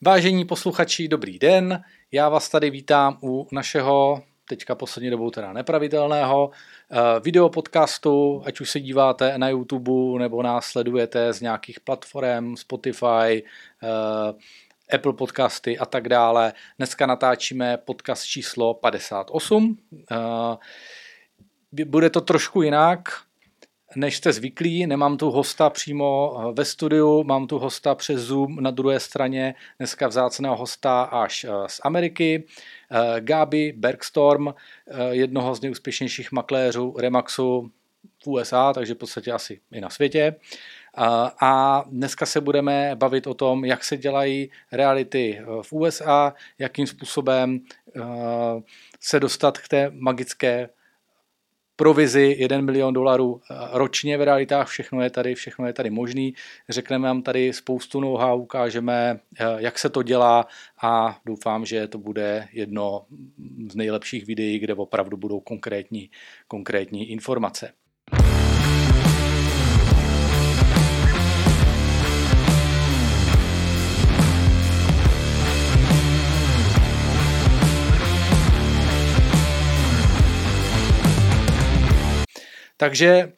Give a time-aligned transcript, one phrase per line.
[0.00, 1.84] Vážení posluchači, dobrý den.
[2.12, 8.70] Já vás tady vítám u našeho, teďka poslední dobou teda nepravidelného, uh, videopodcastu, ať už
[8.70, 13.42] se díváte na YouTube nebo nás sledujete z nějakých platform, Spotify,
[13.82, 14.38] uh,
[14.94, 16.52] Apple podcasty a tak dále.
[16.78, 19.78] Dneska natáčíme podcast číslo 58.
[20.10, 20.56] Uh,
[21.84, 23.08] bude to trošku jinak,
[23.96, 24.86] než jste zvyklí.
[24.86, 29.54] Nemám tu hosta přímo eh, ve studiu, mám tu hosta přes Zoom na druhé straně,
[29.78, 32.44] dneska vzácného hosta až eh, z Ameriky,
[32.90, 34.54] eh, Gabi Bergstorm,
[35.10, 37.70] jednoho z nejúspěšnějších makléřů Remaxu
[38.24, 40.34] v USA, takže v podstatě asi i na světě.
[41.40, 47.60] A dneska se budeme bavit o tom, jak se dělají reality v USA, jakým způsobem
[49.00, 50.68] se dostat k té magické
[51.82, 56.34] provizi 1 milion dolarů eh, ročně v realitách, všechno je tady, všechno je tady možný.
[56.68, 60.46] Řekneme vám tady spoustu know-how, ukážeme, eh, jak se to dělá
[60.82, 63.04] a doufám, že to bude jedno
[63.70, 66.10] z nejlepších videí, kde opravdu budou konkrétní,
[66.48, 67.72] konkrétní informace.
[82.82, 83.32] Takže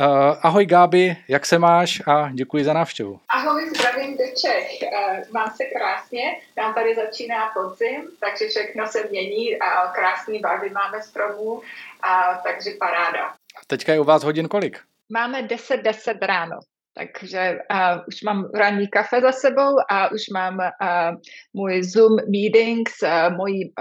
[0.00, 3.20] Uh, ahoj Gáby, jak se máš a děkuji za návštěvu.
[3.28, 4.68] Ahoj, zdravím do Čech.
[4.82, 6.22] Uh, mám se krásně,
[6.56, 11.62] nám tady začíná podzim, takže všechno se mění a krásný barvy máme stromů,
[12.02, 13.34] a, takže paráda.
[13.66, 14.80] Teďka je u vás hodin kolik?
[15.12, 16.60] Máme 10.10 10 ráno.
[16.96, 21.16] Takže uh, už mám ranní kafe za sebou a už mám uh,
[21.54, 23.72] můj Zoom meeting s uh, mojí,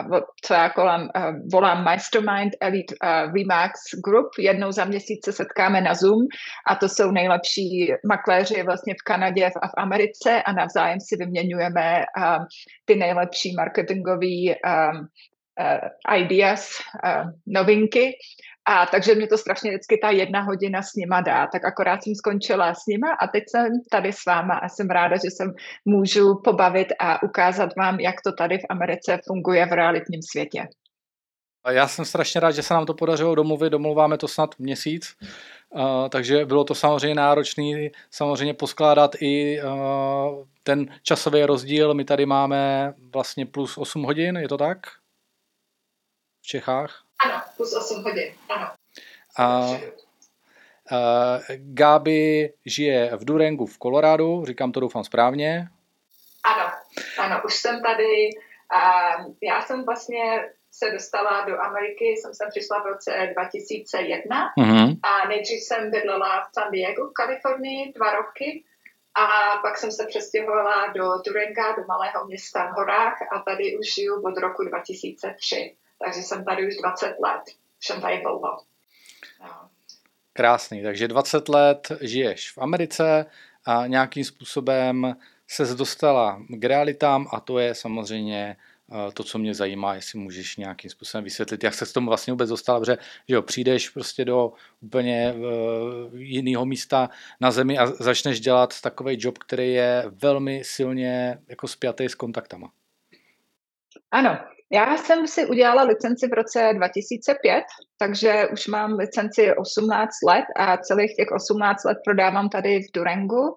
[0.41, 4.27] co já kolem, uh, volám Mastermind Elite uh, Remax Group.
[4.39, 6.21] Jednou za měsíc se setkáme na Zoom
[6.67, 12.05] a to jsou nejlepší makléři vlastně v Kanadě a v Americe a navzájem si vyměňujeme
[12.17, 12.45] uh,
[12.85, 15.07] ty nejlepší marketingové um,
[15.59, 16.69] uh, ideas,
[17.05, 18.13] uh, novinky
[18.65, 21.47] a takže mě to strašně vždycky ta jedna hodina s nima dá.
[21.47, 25.15] Tak akorát jsem skončila s nima a teď jsem tady s váma a jsem ráda,
[25.15, 25.53] že jsem
[25.85, 30.67] můžu pobavit a ukázat vám, jak to tady v Americe funguje v realitním světě.
[31.69, 35.15] Já jsem strašně rád, že se nám to podařilo domluvit, domluváme to snad měsíc,
[35.69, 41.93] uh, takže bylo to samozřejmě náročné samozřejmě poskládat i uh, ten časový rozdíl.
[41.93, 44.77] My tady máme vlastně plus 8 hodin, je to tak?
[46.41, 47.03] V Čechách?
[47.25, 48.67] Ano, plus 8 hodin, ano.
[49.37, 49.75] A, a
[51.57, 55.67] Gabi žije v Durangu v Kolorádu, říkám to doufám správně.
[56.43, 56.71] Ano,
[57.19, 58.29] ano, už jsem tady.
[58.71, 64.99] A já jsem vlastně se dostala do Ameriky, jsem sem přišla v roce 2001 mm-hmm.
[65.03, 68.63] a nejdřív jsem bydlela v San Diego, v Kalifornii, dva roky
[69.15, 73.93] a pak jsem se přestěhovala do Duranga, do malého města v horách a tady už
[73.93, 77.41] žiju od roku 2003 takže jsem tady už 20 let.
[77.79, 78.57] Jsem tady dlouho.
[79.39, 79.69] No.
[80.33, 83.25] Krásný, takže 20 let žiješ v Americe
[83.65, 85.15] a nějakým způsobem
[85.47, 88.57] se dostala k realitám a to je samozřejmě
[88.91, 92.33] eh, to, co mě zajímá, jestli můžeš nějakým způsobem vysvětlit, jak se s tomu vlastně
[92.33, 92.97] vůbec dostala, protože
[93.29, 97.09] že jo, přijdeš prostě do úplně uh, jiného místa
[97.41, 102.71] na zemi a začneš dělat takový job, který je velmi silně jako spjatý s kontaktama.
[104.11, 104.39] Ano,
[104.73, 107.63] já jsem si udělala licenci v roce 2005,
[107.97, 113.55] takže už mám licenci 18 let a celých těch 18 let prodávám tady v Durangu.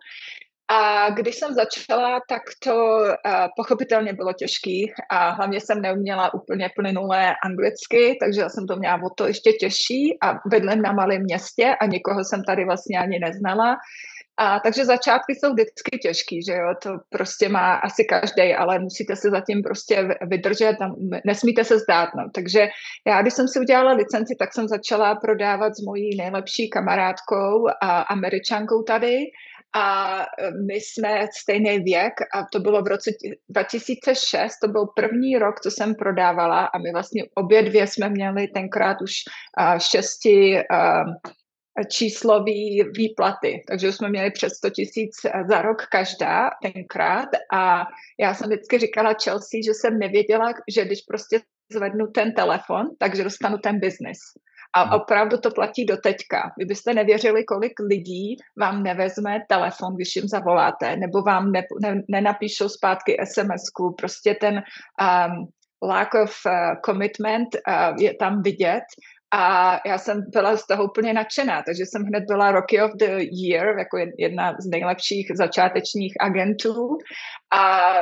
[0.69, 3.11] A když jsem začala, tak to uh,
[3.57, 9.11] pochopitelně bylo těžký a hlavně jsem neuměla úplně plynulé anglicky, takže jsem to měla o
[9.17, 13.77] to ještě těžší a bydlím na malém městě a nikoho jsem tady vlastně ani neznala.
[14.39, 19.17] A takže začátky jsou vždycky těžký, že jo, to prostě má asi každý, ale musíte
[19.17, 20.89] se zatím prostě vydržet a
[21.25, 22.25] nesmíte se zdát, no.
[22.35, 22.69] Takže
[23.07, 28.01] já, když jsem si udělala licenci, tak jsem začala prodávat s mojí nejlepší kamarádkou a
[28.01, 29.19] američankou tady
[29.77, 30.19] a
[30.67, 33.11] my jsme stejný věk a to bylo v roce
[33.49, 38.49] 2006, to byl první rok, co jsem prodávala a my vlastně obě dvě jsme měli
[38.49, 39.13] tenkrát už
[39.79, 40.59] šesti
[41.85, 42.53] číslové
[42.97, 45.11] výplaty, takže jsme měli přes 100 tisíc
[45.49, 47.85] za rok každá tenkrát a
[48.21, 51.41] já jsem vždycky říkala Chelsea, že jsem nevěděla, že když prostě
[51.73, 54.19] zvednu ten telefon, takže dostanu ten biznis.
[54.77, 56.53] A opravdu to platí do teďka.
[56.59, 62.03] Vy byste nevěřili, kolik lidí vám nevezme telefon, když jim zavoláte, nebo vám ne, ne,
[62.09, 63.95] nenapíšou zpátky SMS-ku.
[63.99, 65.49] Prostě ten um,
[65.83, 66.53] lack of uh,
[66.85, 68.85] commitment uh, je tam vidět
[69.35, 73.19] a já jsem byla z toho úplně nadšená, takže jsem hned byla Rocky of the
[73.33, 76.99] Year, jako jedna z nejlepších začátečních agentů.
[77.53, 77.93] A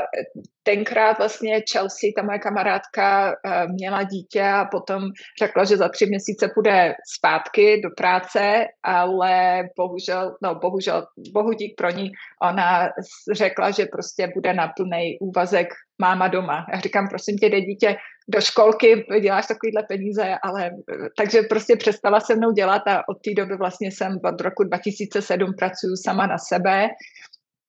[0.62, 5.02] tenkrát vlastně Chelsea, ta moje kamarádka, eh, měla dítě a potom
[5.38, 11.74] řekla, že za tři měsíce půjde zpátky do práce, ale bohužel, no bohužel, bohu dík
[11.76, 12.10] pro ní,
[12.42, 12.88] ona
[13.32, 15.68] řekla, že prostě bude na plný úvazek
[15.98, 16.66] máma doma.
[16.72, 17.96] Já říkám, prosím tě, jde dítě
[18.28, 20.70] do školky, děláš takovýhle peníze, ale
[21.18, 25.52] takže prostě přestala se mnou dělat a od té doby vlastně jsem od roku 2007
[25.58, 26.88] pracuju sama na sebe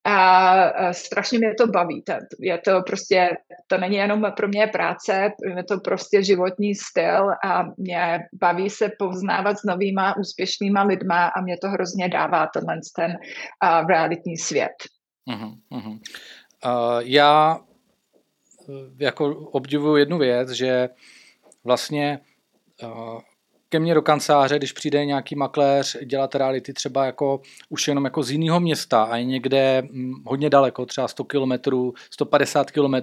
[0.08, 2.04] a strašně mě to baví.
[2.40, 3.30] Je to prostě,
[3.68, 8.92] to není jenom pro mě práce, je to prostě životní styl a mě baví se
[9.00, 14.76] poznávat s novýma úspěšnýma lidma a mě to hrozně dává tenhle ten uh, realitní svět.
[15.30, 16.00] Uh-huh, uh-huh.
[16.66, 17.58] Uh, já
[19.00, 20.90] jako obdivuju jednu věc, že
[21.64, 22.20] vlastně
[22.84, 23.20] uh,
[23.70, 28.24] ke mně do kanceláře, když přijde nějaký makléř dělat reality třeba jako už jenom jako
[28.24, 31.52] z jiného města a je někde hm, hodně daleko, třeba 100 km,
[32.10, 32.96] 150 km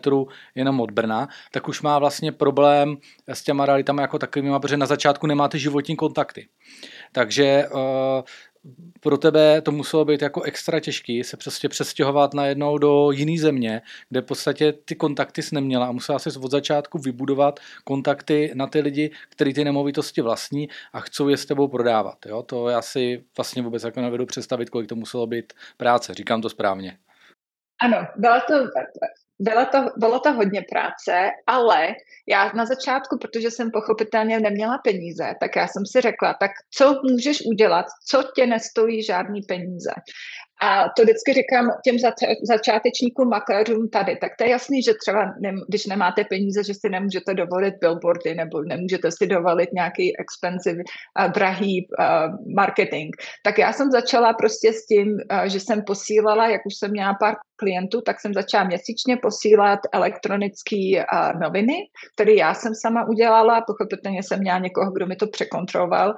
[0.54, 2.96] jenom od Brna, tak už má vlastně problém
[3.28, 6.48] s těma realitami jako takovými, protože na začátku nemáte životní kontakty.
[7.12, 7.80] Takže uh,
[9.00, 13.82] pro tebe to muselo být jako extra těžký se prostě přestěhovat najednou do jiné země,
[14.08, 18.66] kde v podstatě ty kontakty jsi neměla a musela si od začátku vybudovat kontakty na
[18.66, 22.26] ty lidi, kteří ty nemovitosti vlastní a chcou je s tebou prodávat.
[22.26, 22.42] Jo?
[22.42, 26.14] To já si vlastně vůbec jako nevedu představit, kolik to muselo být práce.
[26.14, 26.98] Říkám to správně.
[27.82, 28.54] Ano, byla to,
[29.42, 31.88] bylo to, bylo to hodně práce, ale
[32.28, 36.94] já na začátku, protože jsem pochopitelně neměla peníze, tak já jsem si řekla, tak co
[37.10, 39.92] můžeš udělat, co tě nestojí žádný peníze.
[40.62, 41.96] A to vždycky říkám těm
[42.42, 44.16] začátečníkům makléřům tady.
[44.16, 48.34] Tak to je jasný, že třeba ne, když nemáte peníze, že si nemůžete dovolit billboardy
[48.34, 53.10] nebo nemůžete si dovolit nějaký expensive, uh, drahý uh, marketing.
[53.44, 57.14] Tak já jsem začala prostě s tím, uh, že jsem posílala, jak už jsem měla
[57.14, 61.76] pár klientů, tak jsem začala měsíčně posílat elektronické uh, noviny,
[62.14, 66.14] které já jsem sama udělala, pochopitelně jsem měla někoho, kdo mi to překontroloval,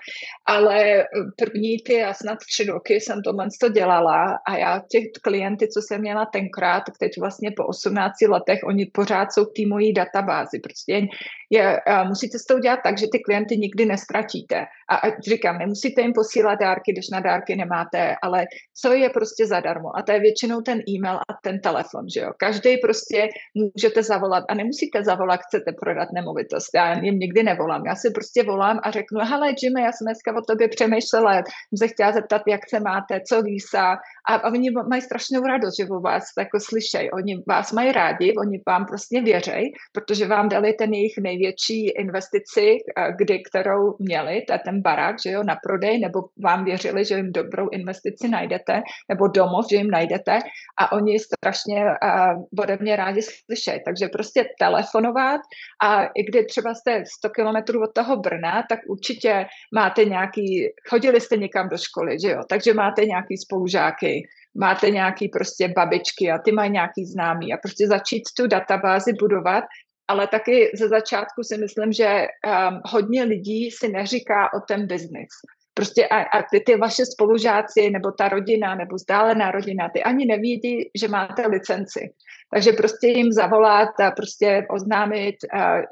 [0.47, 1.05] ale
[1.39, 5.81] první ty a snad tři roky jsem tohle to dělala a já těch klienty, co
[5.83, 10.59] jsem měla tenkrát, teď vlastně po 18 letech, oni pořád jsou v té mojí databázi.
[10.59, 11.07] Prostě
[11.51, 14.65] je, musíte to udělat tak, že ty klienty nikdy nestratíte.
[14.91, 18.47] A, a říkám, nemusíte jim posílat dárky, když na dárky nemáte, ale
[18.81, 19.97] co je prostě zadarmo.
[19.97, 22.31] A to je většinou ten e-mail a ten telefon, že jo.
[22.39, 26.71] Každý prostě můžete zavolat a nemusíte zavolat, chcete prodat nemovitost.
[26.75, 27.87] Já jim nikdy nevolám.
[27.87, 31.79] Já si prostě volám a řeknu, hele Jimmy, já jsem dneska o tobě přemýšlela, jsem
[31.79, 33.99] se chtěla zeptat, jak se máte, co vísa,
[34.29, 37.11] a, a oni mají strašnou radost, že o vás jako slyšejí.
[37.11, 42.79] Oni vás mají rádi, oni vám prostě věřejí, protože vám dali ten jejich největší investici,
[43.19, 44.43] kdy, kterou měli, je
[44.75, 49.29] ten barák, že jo, na prodej, nebo vám věřili, že jim dobrou investici najdete, nebo
[49.29, 50.39] domov, že jim najdete
[50.79, 53.81] a oni strašně uh, ode mě rádi slyšejí.
[53.85, 55.41] Takže prostě telefonovat
[55.83, 61.21] a i kdy třeba jste 100 kilometrů od toho Brna, tak určitě máte nějaký, chodili
[61.21, 64.23] jste někam do školy, že jo, takže máte nějaký spolužáky,
[64.55, 69.65] máte nějaký prostě babičky a ty mají nějaký známý a prostě začít tu databázi budovat,
[70.09, 75.29] ale taky ze začátku si myslím, že um, hodně lidí si neříká o ten biznis.
[75.75, 80.27] Prostě a, a ty, ty vaše spolužáci, nebo ta rodina, nebo vzdálená rodina, ty ani
[80.27, 82.11] nevědí, že máte licenci.
[82.55, 85.37] Takže prostě jim zavolat a prostě oznámit,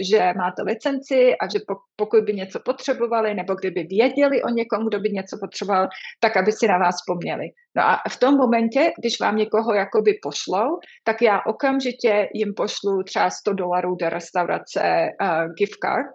[0.00, 1.58] že máte licenci a že
[1.96, 5.88] pokud by něco potřebovali, nebo kdyby věděli o někom, kdo by něco potřeboval,
[6.20, 7.48] tak aby si na vás vzpomněli.
[7.76, 13.02] No a v tom momentě, když vám někoho jakoby pošlou, tak já okamžitě jim pošlu
[13.02, 16.10] třeba 100 dolarů do restaurace uh, gift card,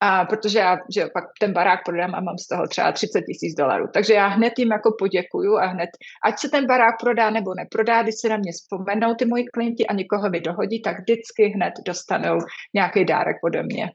[0.00, 3.54] a protože já že pak ten barák prodám a mám z toho třeba 30 tisíc
[3.54, 3.86] dolarů.
[3.94, 5.90] Takže já hned jim jako poděkuju a hned,
[6.24, 9.86] ať se ten barák prodá nebo neprodá, když se na mě vzpomenou ty moji klienti
[9.86, 12.38] a někoho mi dohodí, tak vždycky hned dostanou
[12.74, 13.90] nějaký dárek ode mě.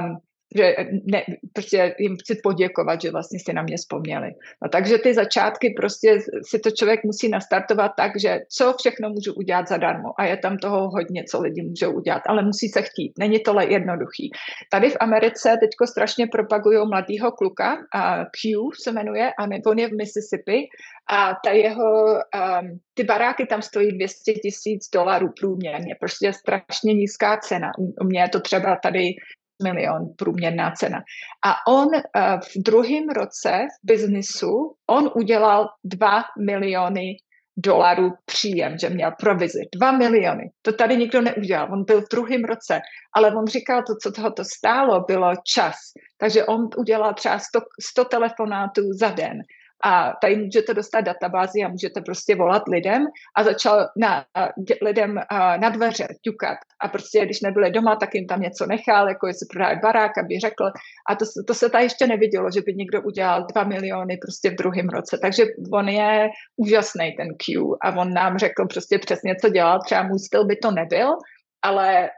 [0.00, 0.18] Um,
[0.56, 0.76] že
[1.12, 4.30] ne, prostě jim chci poděkovat, že vlastně si na mě vzpomněli.
[4.62, 9.34] No, takže ty začátky prostě si to člověk musí nastartovat tak, že co všechno můžu
[9.34, 13.12] udělat zadarmo a je tam toho hodně, co lidi můžou udělat, ale musí se chtít.
[13.18, 14.30] Není tohle jednoduchý.
[14.70, 19.88] Tady v Americe teďko strašně propagují mladýho kluka, a Q se jmenuje, a on je
[19.88, 20.68] v Mississippi
[21.10, 27.36] a ta jeho, um, ty baráky tam stojí 200 tisíc dolarů průměrně, prostě strašně nízká
[27.36, 27.70] cena.
[28.00, 29.00] U mě je to třeba tady
[29.62, 30.98] milion průměrná cena.
[31.46, 37.16] A on uh, v druhém roce v biznisu, on udělal 2 miliony
[37.56, 39.58] dolarů příjem, že měl provizi.
[39.74, 40.50] Dva miliony.
[40.62, 41.68] To tady nikdo neudělal.
[41.72, 42.80] On byl v druhém roce,
[43.16, 45.74] ale on říkal, to, co toho to stálo, bylo čas.
[46.18, 49.38] Takže on udělal třeba 100, 100 telefonátů za den
[49.84, 53.06] a tady můžete dostat databázi a můžete prostě volat lidem
[53.36, 54.24] a začal na,
[54.82, 55.20] lidem
[55.60, 56.58] na dveře ťukat.
[56.80, 60.40] A prostě když nebyli doma, tak jim tam něco nechal, jako jestli prodávají barák, aby
[60.40, 60.64] řekl.
[61.10, 64.54] A to, to se tady ještě nevidělo, že by někdo udělal dva miliony prostě v
[64.54, 67.76] druhém roce, takže on je úžasný ten Q.
[67.82, 71.08] A on nám řekl prostě přesně, co dělal, třeba můj styl by to nebyl,
[71.62, 72.10] ale e,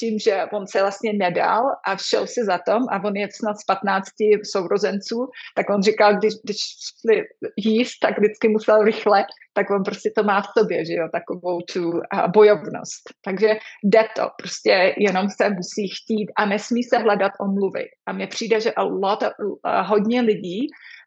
[0.00, 3.54] tím, že on se vlastně nedal a všel si za tom a on je snad
[3.54, 4.08] z 15
[4.52, 6.56] sourozenců, tak on říkal, když, když
[7.00, 7.22] šli
[7.56, 11.60] jíst, tak vždycky musel rychle, tak on prostě to má v sobě, že jo, takovou
[11.60, 12.00] tu
[12.34, 13.02] bojovnost.
[13.24, 13.48] Takže
[13.84, 17.84] jde to, prostě jenom se musí chtít a nesmí se hledat omluvy.
[18.06, 19.22] A mně přijde, že a lot,
[19.64, 20.66] a hodně lidí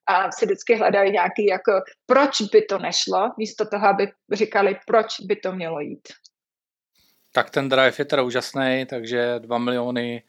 [0.09, 1.71] a si vždycky hledají nějaký jako,
[2.05, 6.07] proč by to nešlo, místo toho, aby říkali, proč by to mělo jít.
[7.35, 10.23] Tak ten drive je teda úžasný, takže 2 miliony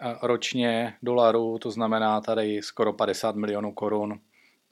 [0.00, 4.20] eh, ročně dolarů, to znamená tady skoro 50 milionů korun,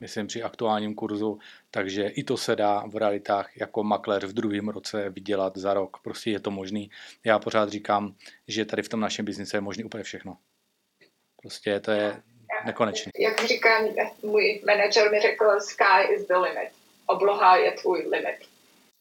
[0.01, 1.39] myslím při aktuálním kurzu,
[1.71, 5.97] takže i to se dá v realitách jako makléř v druhém roce vydělat za rok.
[6.03, 6.91] Prostě je to možný.
[7.25, 8.15] Já pořád říkám,
[8.49, 10.37] že tady v tom našem biznise je možný úplně všechno.
[11.43, 12.23] Prostě to je
[12.67, 13.13] nekonečné.
[13.19, 13.85] Jak říkám,
[14.23, 16.69] můj manažer mi řekl, sky is the limit.
[17.07, 18.48] Obloha je tvůj limit.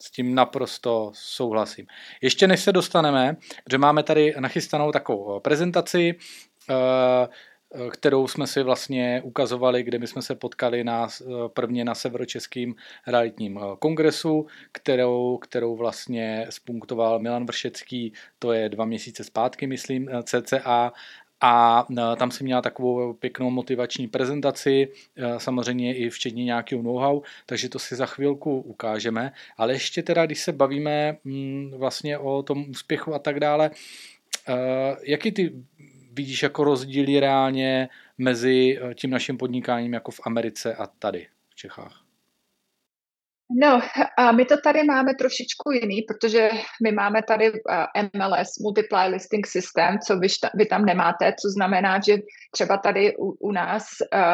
[0.01, 1.85] S tím naprosto souhlasím.
[2.21, 3.37] Ještě než se dostaneme,
[3.71, 6.15] že máme tady nachystanou takovou prezentaci,
[6.69, 7.27] eh,
[7.91, 11.07] kterou jsme si vlastně ukazovali, kde my jsme se potkali na,
[11.53, 12.73] prvně na Severočeském
[13.07, 20.91] realitním kongresu, kterou, kterou vlastně spunktoval Milan Vršecký, to je dva měsíce zpátky, myslím, cca,
[21.41, 27.21] a e, tam si měla takovou pěknou motivační prezentaci, e, samozřejmě i včetně nějakého know-how,
[27.45, 29.31] takže to si za chvilku ukážeme.
[29.57, 33.71] Ale ještě teda, když se bavíme mm, vlastně o tom úspěchu a tak dále,
[34.47, 34.55] e,
[35.03, 35.53] jaký ty
[36.11, 42.06] vidíš jako rozdíly reálně mezi tím naším podnikáním jako v Americe a tady v Čechách?
[43.49, 43.81] No,
[44.17, 46.49] a my to tady máme trošičku jiný, protože
[46.83, 47.51] my máme tady
[48.13, 52.17] MLS, Multiply Listing System, co vy, vy tam nemáte, co znamená, že
[52.51, 53.83] třeba tady u, u nás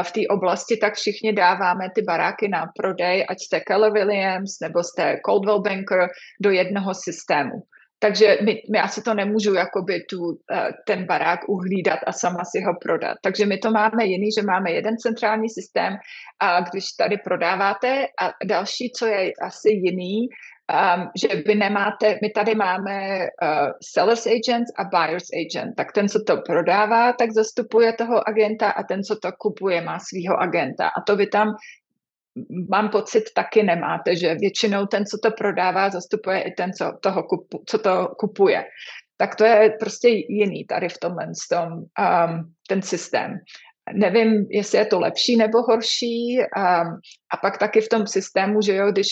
[0.03, 4.83] v té oblasti tak všichni dáváme ty baráky na prodej, ať jste Keller Williams nebo
[4.83, 6.09] jste Coldwell Banker,
[6.41, 7.63] do jednoho systému.
[8.03, 10.17] Takže my, my asi to nemůžu jakoby tu,
[10.51, 13.17] eh, ten barák uhlídat a sama si ho prodat.
[13.21, 15.95] Takže my to máme jiný, že máme jeden centrální systém
[16.39, 22.29] a když tady prodáváte a další, co je asi jiný, um, že vy nemáte, my
[22.29, 27.93] tady máme uh, sellers agent a buyers agent, tak ten, co to prodává, tak zastupuje
[27.93, 30.87] toho agenta a ten, co to kupuje, má svého agenta.
[30.87, 31.55] A to vy tam
[32.69, 37.23] mám pocit, taky nemáte, že většinou ten, co to prodává, zastupuje i ten, co, toho
[37.23, 38.65] kupu, co to kupuje.
[39.17, 43.37] Tak to je prostě jiný tady v tomhle tom, um, ten systém.
[43.93, 46.37] Nevím, jestli je to lepší nebo horší.
[46.39, 46.99] Um,
[47.33, 49.07] a pak taky v tom systému, že jo, když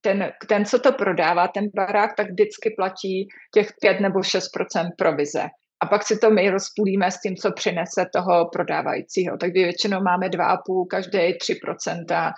[0.00, 4.40] ten, ten, co to prodává, ten barák, tak vždycky platí těch 5 nebo 6%
[4.98, 5.48] provize
[5.84, 9.36] a pak si to my rozpůlíme s tím, co přinese toho prodávajícího.
[9.36, 12.32] Takže většinou máme 2,5, každý 3%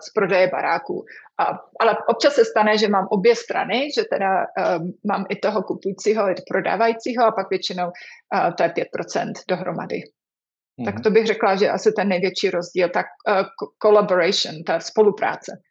[0.00, 1.04] z prodeje baráků.
[1.38, 1.44] A,
[1.80, 4.46] ale občas se stane, že mám obě strany, že teda
[4.78, 9.96] um, mám i toho kupujícího, i prodávajícího a pak většinou uh, to je 5% dohromady.
[9.96, 10.84] Mm-hmm.
[10.84, 13.46] Tak to bych řekla, že asi ten největší rozdíl, tak uh,
[13.82, 15.62] collaboration, ta spolupráce.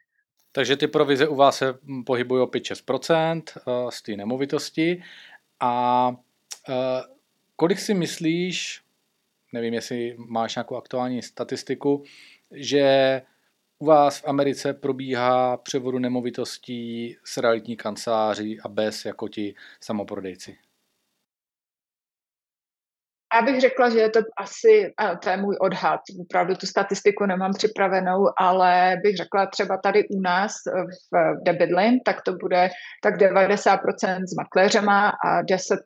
[0.51, 1.74] Takže ty provize u vás se
[2.06, 5.04] pohybují o 5-6% uh, z té nemovitosti
[5.60, 6.75] a uh,
[7.56, 8.82] kolik si myslíš,
[9.54, 12.04] nevím, jestli máš nějakou aktuální statistiku,
[12.51, 13.22] že
[13.79, 20.57] u vás v Americe probíhá převodu nemovitostí s realitní kanceláří a bez jako ti samoprodejci?
[23.36, 24.93] Já bych řekla, že je to asi,
[25.24, 30.22] to je můj odhad, opravdu tu statistiku nemám připravenou, ale bych řekla třeba tady u
[30.22, 30.53] nás
[31.13, 32.69] v Debidlin, tak to bude
[33.03, 35.79] tak 90% s makléřema a 10,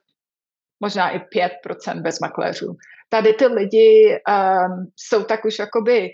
[0.79, 2.75] možná i 5% bez makléřů.
[3.09, 6.09] Tady ty lidi um, jsou tak už jakoby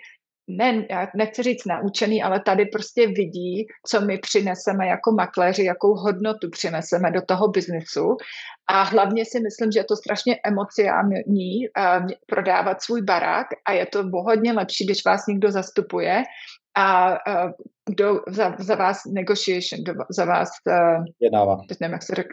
[0.48, 5.94] ne, já nechci říct naučený, ale tady prostě vidí, co my přineseme jako makléři, jakou
[5.96, 8.18] hodnotu přineseme do toho biznesu.
[8.70, 13.86] A hlavně si myslím, že je to strašně emocionální uh, prodávat svůj barák a je
[13.86, 16.24] to hodně lepší, když vás někdo zastupuje
[16.78, 17.52] a uh,
[17.90, 21.58] kdo za, za vás negotiation, kdo za vás uh, vyjednává.
[21.70, 22.28] Teď nevím, jak se řek,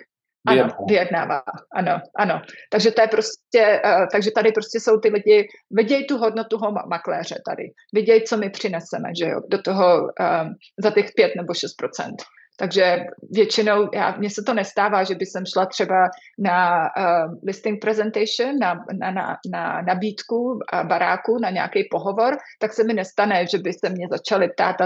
[0.46, 1.42] Ano, vyjednává.
[1.74, 2.42] Ano, ano.
[2.70, 6.72] Takže to je prostě, uh, takže tady prostě jsou ty lidi, vidějí tu hodnotu toho
[6.88, 7.62] makléře tady.
[7.94, 12.16] Vidějí, co my přineseme, že jo, do toho um, za těch pět nebo šest procent.
[12.56, 12.96] Takže
[13.30, 16.08] většinou, já, mně se to nestává, že by jsem šla třeba
[16.38, 20.58] na uh, listing presentation, na, na, na, na nabídku uh,
[20.88, 24.76] baráku, na nějaký pohovor, tak se mi nestane, že by se mě začali ptát,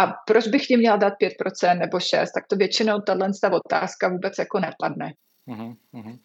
[0.00, 1.12] a proč bych jim měl dát
[1.62, 5.12] 5% nebo 6%, tak to většinou tahle otázka vůbec jako nepadne.
[5.46, 6.18] Uhum, uhum.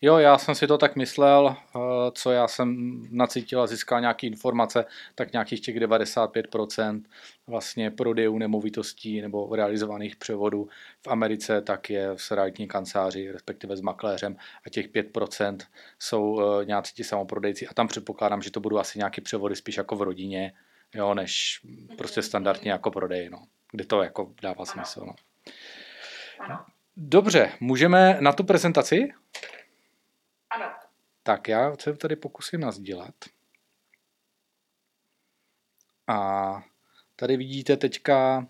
[0.00, 1.78] Jo, já jsem si to tak myslel, eh,
[2.12, 7.08] co já jsem nacítil a získal nějaké informace, tak nějakých těch 95%
[7.46, 10.68] vlastně prodejů nemovitostí nebo realizovaných převodů
[11.02, 15.58] v Americe tak je s realitní kanceláří, respektive s makléřem a těch 5%
[15.98, 19.76] jsou eh, nějací ti samoprodejci a tam předpokládám, že to budou asi nějaké převody spíš
[19.76, 20.52] jako v rodině,
[20.94, 21.60] jo, než
[21.98, 25.04] prostě standardně jako prodej, no, kde to jako dává smysl.
[25.06, 25.14] No.
[26.38, 26.73] Ano.
[26.96, 29.08] Dobře, můžeme na tu prezentaci?
[30.50, 30.66] Ano.
[31.22, 33.14] Tak já se tady pokusím nazdílet.
[36.06, 36.62] A
[37.16, 38.46] tady vidíte teďka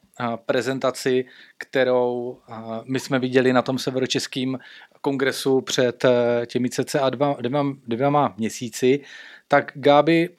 [0.46, 1.24] prezentaci,
[1.58, 2.40] kterou
[2.84, 4.58] my jsme viděli na tom severočeském
[5.00, 9.00] kongresu před e, těmi cca dva, dvěma, dvěma měsíci.
[9.48, 10.36] Tak Gáby,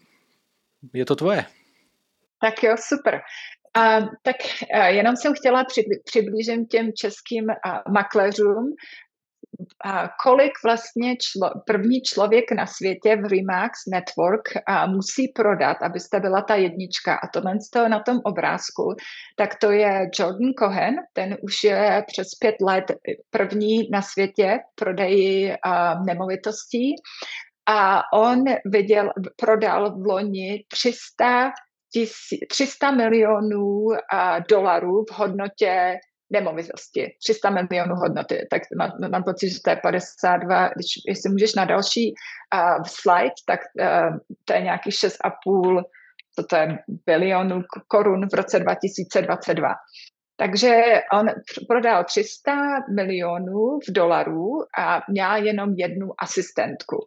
[0.93, 1.45] je to tvoje.
[2.41, 3.21] Tak jo, super.
[3.75, 4.35] A, tak
[4.73, 5.65] a, jenom jsem chtěla
[6.05, 8.73] přiblížit těm českým a, makléřům,
[9.85, 16.19] a kolik vlastně člo, první člověk na světě v Remax Network a musí prodat, abyste
[16.19, 17.15] byla ta jednička.
[17.15, 18.95] A tohle to na tom obrázku,
[19.37, 22.85] tak to je Jordan Cohen, ten už je přes pět let
[23.29, 26.95] první na světě prodeji a, nemovitostí.
[27.67, 31.51] A on viděl, prodal v loni 300
[32.49, 33.87] 300 milionů
[34.49, 35.97] dolarů v hodnotě
[36.29, 37.15] nemovitosti.
[37.19, 38.47] 300 milionů hodnoty.
[38.51, 40.67] Tak mám, mám pocit, že to je 52.
[40.75, 42.13] Když, jestli můžeš na další
[42.53, 45.83] uh, slide, tak uh, to je nějaký 6,5
[46.35, 49.73] co to je bilionů korun v roce 2022.
[50.37, 51.25] Takže on
[51.67, 52.51] prodal 300
[52.95, 56.97] milionů v dolarů a měl jenom jednu asistentku.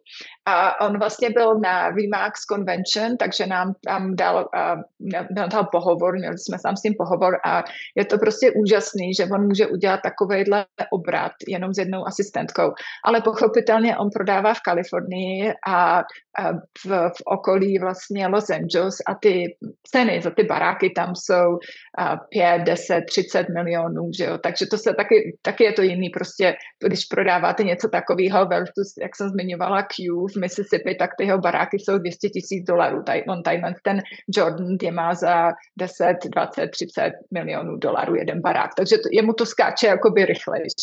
[0.45, 6.37] A on vlastně byl na Remax Convention, takže nám tam dal, uh, dal pohovor, měli
[6.37, 7.63] jsme tam s ním pohovor a
[7.95, 12.71] je to prostě úžasný, že on může udělat takovýhle obrat jenom s jednou asistentkou.
[13.05, 16.03] Ale pochopitelně on prodává v Kalifornii a, a
[16.85, 19.57] v, v okolí vlastně Los Angeles a ty
[19.91, 21.57] ceny za ty baráky tam jsou
[22.29, 23.18] 5, 10, 30
[23.53, 24.37] milionů, že jo?
[24.37, 26.55] takže to se taky, taky je to jiný prostě,
[26.87, 31.79] když prodáváte něco takového versus, jak jsem zmiňovala, Q v Mississippi, tak ty jeho baráky
[31.79, 33.03] jsou 200 tisíc dolarů.
[33.03, 34.01] Tady, on tady ten
[34.35, 39.45] Jordan je má za 10, 20, 30 milionů dolarů jeden barák, takže to, jemu to
[39.45, 40.73] skáče jakoby rychlejš.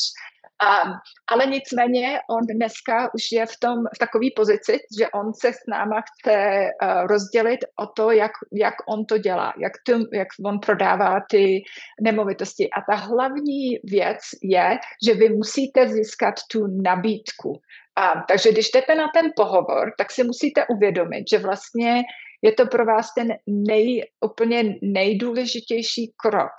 [0.56, 0.92] Um,
[1.28, 5.60] ale nicméně on dneska už je v, tom, v takové pozici, že on se s
[5.68, 6.36] náma chce
[6.82, 11.62] uh, rozdělit o to, jak, jak on to dělá, jak, to, jak on prodává ty
[12.00, 12.70] nemovitosti.
[12.70, 17.60] A ta hlavní věc je, že vy musíte získat tu nabídku.
[17.96, 22.02] A, takže když jdete na ten pohovor, tak si musíte uvědomit, že vlastně
[22.42, 26.52] je to pro vás ten nej, úplně nejdůležitější krok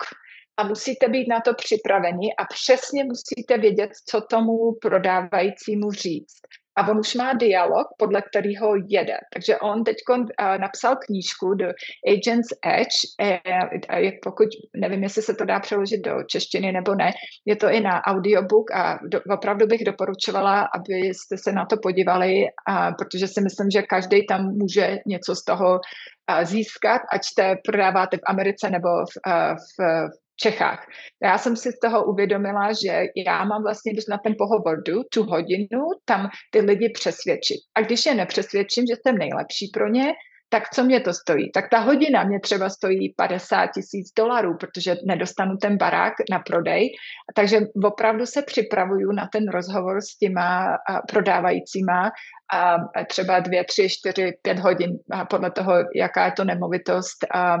[0.58, 6.40] a musíte být na to připraveni a přesně musíte vědět, co tomu prodávajícímu říct.
[6.78, 9.16] A on už má dialog, podle kterého jede.
[9.34, 10.24] Takže on teď uh,
[10.58, 11.72] napsal knížku The
[12.06, 17.10] Agent's Edge, uh, pokud, nevím, jestli se to dá přeložit do češtiny nebo ne,
[17.44, 22.42] je to i na audiobook a do, opravdu bych doporučovala, abyste se na to podívali,
[22.42, 27.56] uh, protože si myslím, že každý tam může něco z toho uh, získat, ať jste
[27.64, 30.08] prodáváte v Americe nebo v, uh, v,
[30.40, 30.86] Čechách.
[31.22, 35.02] Já jsem si z toho uvědomila, že já mám vlastně, když na ten pohovor jdu,
[35.12, 37.58] tu hodinu, tam ty lidi přesvědčit.
[37.74, 40.12] A když je nepřesvědčím, že jsem nejlepší pro ně,
[40.48, 41.52] tak co mě to stojí?
[41.52, 46.90] Tak ta hodina mě třeba stojí 50 tisíc dolarů, protože nedostanu ten barák na prodej.
[47.34, 52.10] Takže opravdu se připravuju na ten rozhovor s těma prodávajícíma
[52.52, 52.76] a
[53.08, 54.98] třeba dvě, tři, čtyři, pět hodin
[55.30, 57.16] podle toho, jaká je to nemovitost.
[57.34, 57.58] A,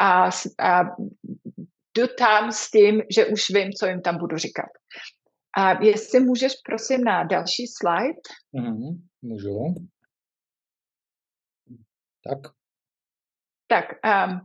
[0.00, 0.84] a, a
[1.98, 4.70] jdu tam s tím, že už vím, co jim tam budu říkat.
[5.58, 8.20] A jestli můžeš, prosím, na další slide.
[8.52, 9.74] Mm, můžu.
[12.28, 12.38] Tak.
[13.68, 14.40] Tak, um,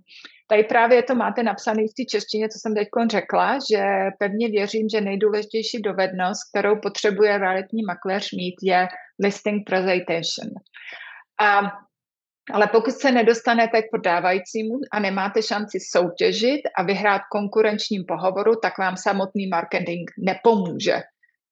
[0.47, 3.83] tady právě to máte napsané v té češtině, co jsem teď řekla, že
[4.19, 8.87] pevně věřím, že nejdůležitější dovednost, kterou potřebuje realitní makléř mít, je
[9.23, 10.49] listing presentation.
[11.41, 11.61] A
[12.53, 18.77] ale pokud se nedostanete k prodávajícímu a nemáte šanci soutěžit a vyhrát konkurenčním pohovoru, tak
[18.77, 21.01] vám samotný marketing nepomůže.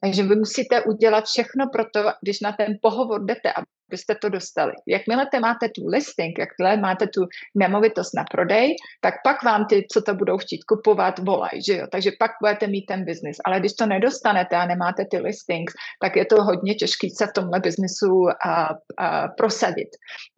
[0.04, 3.54] Takže vy musíte udělat všechno pro to, když na ten pohovor jdete,
[3.88, 4.72] abyste to dostali.
[4.88, 7.22] Jakmile te máte tu listing, jakmile máte tu
[7.56, 11.88] nemovitost na prodej, tak pak vám ty, co to budou chtít kupovat, volají, že jo?
[11.92, 13.38] Takže pak budete mít ten biznis.
[13.46, 17.34] Ale když to nedostanete a nemáte ty listings, tak je to hodně těžké se v
[17.36, 19.89] tomhle biznisu a, a prosadit.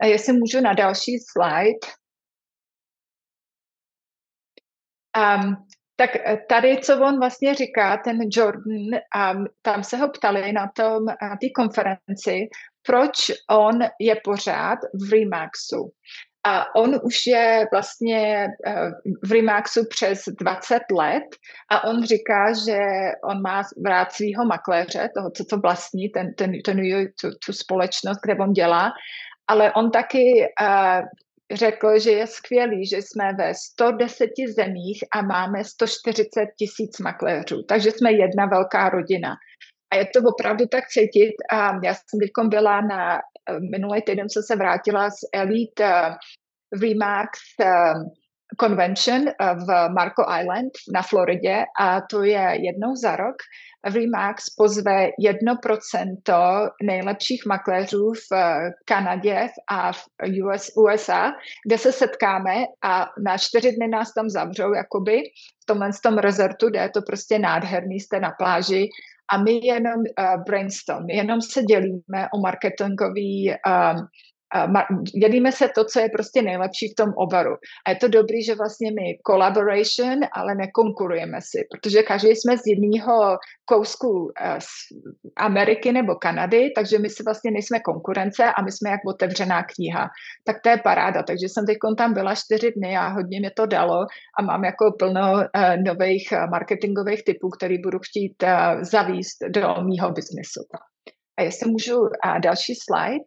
[0.01, 1.79] A jestli můžu na další slide,
[5.15, 5.55] Um,
[5.95, 10.71] tak eh, tady, co on vlastně říká, ten Jordan, a tam se ho ptali na
[10.75, 12.49] tom, na té konferenci,
[12.85, 15.91] proč on je pořád v Remaxu.
[16.47, 18.91] A on už je vlastně eh,
[19.23, 21.23] v Remaxu přes 20 let
[21.71, 22.79] a on říká, že
[23.23, 26.77] on má vrát svého makléře, toho, co to vlastní, ten, ten, ten,
[27.21, 28.91] tu, tu společnost, kde on dělá,
[29.47, 31.05] ale on taky uh,
[31.53, 37.91] řekl, že je skvělý, že jsme ve 110 zemích a máme 140 tisíc makléřů, takže
[37.91, 39.35] jsme jedna velká rodina.
[39.93, 41.33] A je to opravdu tak cítit.
[41.51, 43.19] A já jsem teď byla na,
[43.71, 46.15] minulý týden jsem se vrátila z Elite
[46.81, 47.29] Remax
[47.61, 48.03] uh,
[48.59, 49.25] Convention
[49.65, 53.35] v Marco Island na Floridě a to je jednou za rok.
[53.93, 60.05] Remax pozve 1% nejlepších makléřů v eh, Kanadě a v
[60.43, 61.31] US, USA,
[61.65, 65.21] kde se setkáme a na čtyři dny nás tam zavřou jakoby.
[65.63, 68.89] V tomhle tom rezortu, kde je to prostě nádherný, jste na pláži.
[69.31, 74.07] A my jenom uh, brainstorm, jenom se dělíme o marketingový um,
[75.21, 77.55] dělíme se to, co je prostě nejlepší v tom oboru.
[77.87, 82.61] A je to dobrý, že vlastně my collaboration, ale nekonkurujeme si, protože každý jsme z
[82.65, 84.67] jiného kousku eh, z
[85.35, 90.09] Ameriky nebo Kanady, takže my si vlastně nejsme konkurence a my jsme jak otevřená kniha.
[90.43, 91.23] Tak to je paráda.
[91.23, 94.05] Takže jsem teď tam byla čtyři dny a hodně mě to dalo
[94.37, 95.43] a mám jako plno uh,
[95.85, 98.43] nových uh, marketingových typů, který budu chtít
[98.81, 100.61] zavíst do mýho biznesu.
[101.37, 103.25] A jestli můžu, uh, další slide.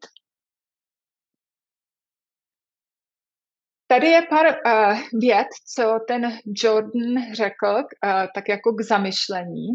[3.91, 9.69] Tady je pár uh, vět, co ten Jordan řekl, uh, tak jako k zamyšlení.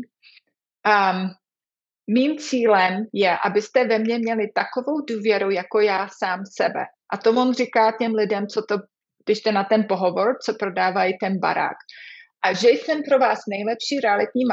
[0.88, 1.30] Um,
[2.14, 6.86] mým cílem je, abyste ve mně měli takovou důvěru, jako já sám sebe.
[7.14, 8.78] A to on říká těm lidem, co to,
[9.26, 11.78] když jste na ten pohovor, co prodávají ten barák.
[12.46, 14.44] A že jsem pro vás nejlepší realitní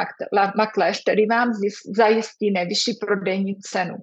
[0.56, 1.48] makléř, který vám
[1.96, 3.94] zajistí nejvyšší prodejní cenu.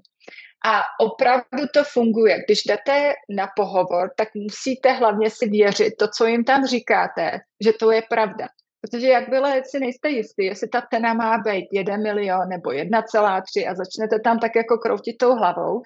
[0.65, 2.37] A opravdu to funguje.
[2.47, 7.73] Když jdete na pohovor, tak musíte hlavně si věřit to, co jim tam říkáte, že
[7.73, 8.47] to je pravda.
[8.81, 13.71] Protože jak bylo, si nejste jistý, jestli ta cena má být 1 milion nebo 1,3
[13.71, 15.81] a začnete tam tak jako kroutit tou hlavou,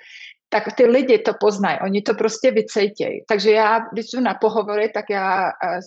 [0.54, 3.24] tak ty lidi to poznají, oni to prostě vycejtějí.
[3.28, 5.80] Takže já, když jdu na pohovory, tak já uh,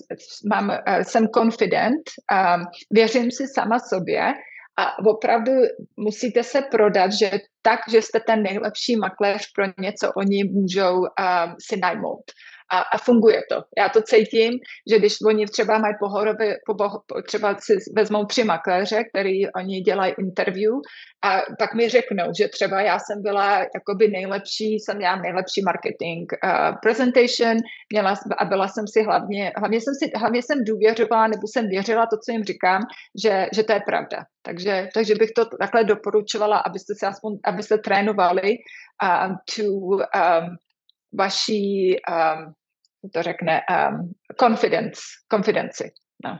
[0.50, 4.32] mám, uh, jsem confident, um, věřím si sama sobě
[4.76, 5.52] a opravdu
[5.96, 7.30] musíte se prodat, že
[7.62, 11.06] tak, že jste ten nejlepší makléř pro něco, oni můžou um,
[11.68, 12.24] si najmout
[12.72, 13.62] a, a funguje to.
[13.78, 14.52] Já to cítím,
[14.90, 16.76] že když oni třeba mají pohorově, po,
[17.26, 20.72] třeba si vezmou tři makléře, který oni dělají interview
[21.24, 26.32] a pak mi řeknou, že třeba já jsem byla jakoby nejlepší, jsem já nejlepší marketing
[26.32, 27.56] uh, presentation,
[27.92, 32.06] měla a byla jsem si hlavně, hlavně jsem si, hlavně jsem důvěřovala nebo jsem věřila
[32.06, 32.82] to, co jim říkám,
[33.22, 34.24] že, že to je pravda.
[34.42, 38.56] Takže, takže bych to takhle doporučovala, abyste se aspoň, abyste trénovali
[39.02, 40.56] uh, to um,
[41.18, 42.52] vaší, um,
[43.12, 45.00] to řekne, um, confidence,
[45.32, 45.90] confidenci.
[46.24, 46.38] No.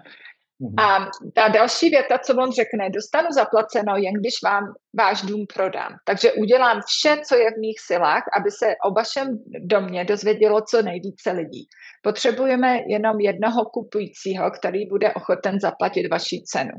[0.61, 0.83] Mm-hmm.
[0.83, 4.65] A ta další věta, co on řekne, dostanu zaplaceno, jen když vám
[4.99, 5.93] váš dům prodám.
[6.05, 9.29] Takže udělám vše, co je v mých silách, aby se o vašem
[9.61, 11.67] domě dozvědělo co nejvíce lidí.
[12.03, 16.75] Potřebujeme jenom jednoho kupujícího, který bude ochoten zaplatit vaši cenu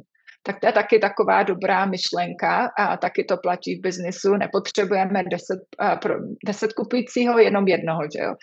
[0.46, 4.36] tak to je taky taková dobrá myšlenka a taky to platí v biznisu.
[4.36, 5.60] Nepotřebujeme deset,
[6.02, 8.36] pro deset kupujícího, jenom jednoho, že jo.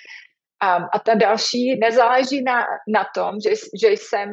[0.63, 2.61] A, a ta další, nezáleží na,
[2.95, 3.51] na tom, že,
[3.83, 4.29] že jsem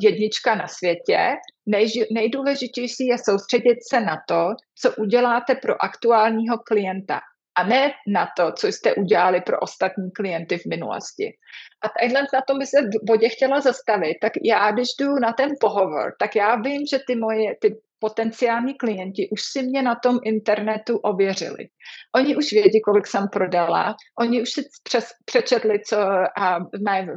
[0.00, 1.18] jednička na světě.
[1.66, 4.48] Nej, nejdůležitější je soustředit se na to,
[4.80, 7.20] co uděláte pro aktuálního klienta
[7.56, 11.32] a ne na to, co jste udělali pro ostatní klienty v minulosti.
[11.82, 15.50] A tadyhle na tom by se bodě chtěla zastavit, tak já, když jdu na ten
[15.60, 20.18] pohovor, tak já vím, že ty moje, ty potenciální klienti už si mě na tom
[20.24, 21.68] internetu ověřili.
[22.14, 25.98] Oni už vědí, kolik jsem prodala, oni už si přes, přečetli, co
[26.38, 27.08] a mají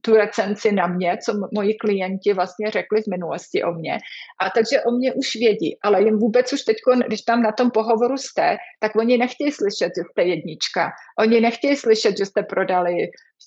[0.00, 3.98] tu recenci na mě, co moji klienti vlastně řekli v minulosti o mě.
[4.40, 7.70] A takže o mě už vědí, ale jim vůbec už teď, když tam na tom
[7.70, 10.90] pohovoru jste, tak oni nechtějí slyšet, že jste jednička.
[11.18, 12.94] Oni nechtějí slyšet, že jste prodali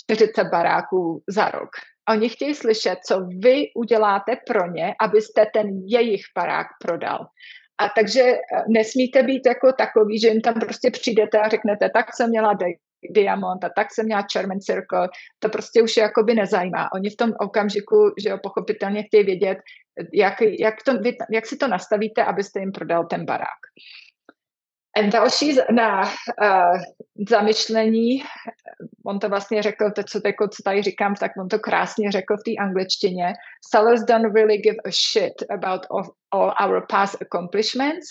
[0.03, 1.69] 40 baráků za rok.
[2.09, 7.19] Oni chtějí slyšet, co vy uděláte pro ně, abyste ten jejich barák prodal.
[7.81, 12.05] A takže eh, nesmíte být jako takový, že jim tam prostě přijdete a řeknete, tak
[12.15, 12.57] jsem měla
[13.11, 16.91] diamant a tak jsem měla Charmant Circle, to prostě už je jakoby nezajímá.
[16.93, 19.57] Oni v tom okamžiku, že jo, pochopitelně chtějí vědět,
[20.13, 20.93] jak, jak, to,
[21.31, 23.61] jak si to nastavíte, abyste jim prodal ten barák.
[24.97, 26.77] A další na uh,
[27.29, 28.23] zamyšlení,
[29.09, 32.35] on to vlastně řekl, to, co, jako, co tady říkám, tak on to krásně řekl
[32.37, 33.33] v té angličtině.
[33.71, 38.07] Sellers don't really give a shit about all, all our past accomplishments.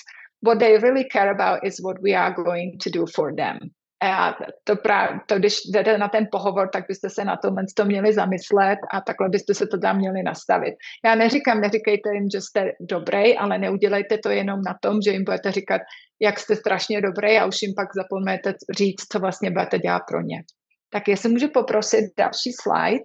[0.47, 3.59] What they really care about is what we are going to do for them.
[4.03, 7.85] A to, právě, to, když jdete na ten pohovor, tak byste se na to, to
[7.85, 10.75] měli zamyslet a takhle byste se to tam měli nastavit.
[11.05, 15.25] Já neříkám, neříkejte jim, že jste dobrý, ale neudělejte to jenom na tom, že jim
[15.25, 15.81] budete říkat,
[16.21, 20.21] jak jste strašně dobrý a už jim pak zapomenete říct, co vlastně budete dělat pro
[20.21, 20.43] ně.
[20.91, 23.05] Tak jestli můžu poprosit další slide.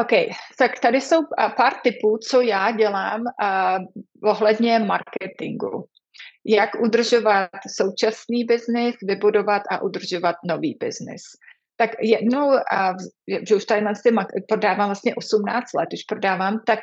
[0.00, 0.10] OK,
[0.58, 1.18] tak tady jsou
[1.56, 5.88] pár typů, co já dělám uh, ohledně marketingu
[6.46, 11.22] jak udržovat současný biznis, vybudovat a udržovat nový biznis.
[11.76, 12.50] Tak jednou,
[13.48, 13.86] že už tady
[14.48, 16.78] prodávám vlastně 18 let, už prodávám, tak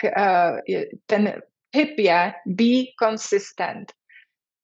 [1.06, 3.92] ten tip je be consistent.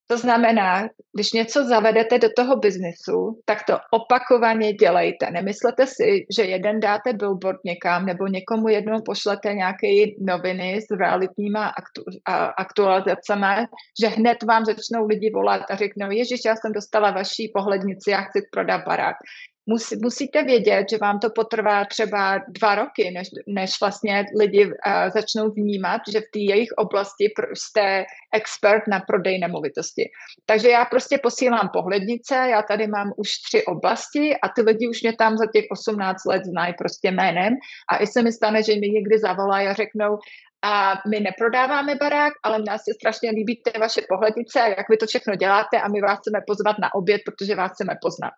[0.07, 5.31] To znamená, když něco zavedete do toho biznisu, tak to opakovaně dělejte.
[5.31, 9.87] Nemyslete si, že jeden dáte billboard někam nebo někomu jednou pošlete nějaké
[10.19, 12.01] noviny s realitníma aktu,
[12.57, 13.55] aktualizacemi,
[14.01, 18.21] že hned vám začnou lidi volat a řeknou, ježiš, já jsem dostala vaší pohlednici, já
[18.21, 19.15] chci prodat barák
[19.65, 24.73] musí, musíte vědět, že vám to potrvá třeba dva roky, než, než vlastně lidi uh,
[25.13, 30.09] začnou vnímat, že v té jejich oblasti jste expert na prodej nemovitosti.
[30.45, 35.01] Takže já prostě posílám pohlednice, já tady mám už tři oblasti a ty lidi už
[35.01, 37.53] mě tam za těch 18 let znají prostě jménem
[37.89, 40.17] a i se mi stane, že mi někdy zavolají a řeknou,
[40.65, 45.05] a my neprodáváme barák, ale nás se strašně líbí ty vaše pohlednice jak vy to
[45.05, 48.33] všechno děláte a my vás chceme pozvat na oběd, protože vás chceme poznat.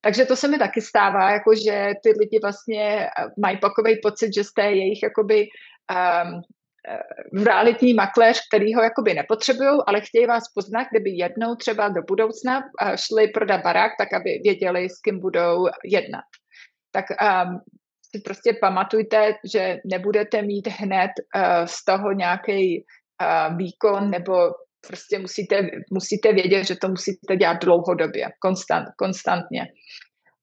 [0.00, 4.34] Takže to se mi taky stává, jako že ty lidi vlastně eh, mají takový pocit,
[4.34, 5.46] že jste jejich jakoby
[5.90, 6.42] um,
[7.44, 12.60] realitní makléř, který ho jakoby nepotřebují, ale chtějí vás poznat, kdyby jednou třeba do budoucna
[12.60, 16.24] eh, šli prodat barák, tak aby věděli, s kým budou jednat.
[16.92, 17.60] Tak um,
[18.10, 22.84] si prostě pamatujte, že nebudete mít hned uh, z toho nějaký
[23.22, 24.50] uh, výkon nebo
[24.86, 25.56] prostě musíte,
[25.92, 29.66] musíte vědět, že to musíte dělat dlouhodobě, konstant, konstantně.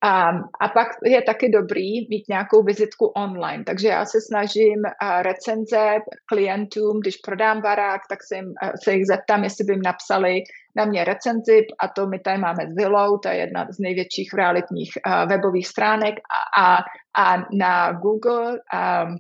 [0.04, 0.30] A,
[0.62, 4.82] a pak je taky dobrý mít nějakou vizitku online, takže já se snažím
[5.22, 5.96] recenze
[6.26, 10.44] klientům, když prodám barák, tak se, jim, se jich zeptám, jestli by jim napsali
[10.76, 14.90] na mě recenzi a to my tady máme Zillow, to je jedna z největších realitních
[15.30, 16.16] webových stránek
[16.56, 16.78] a, a,
[17.18, 19.18] a na Google um,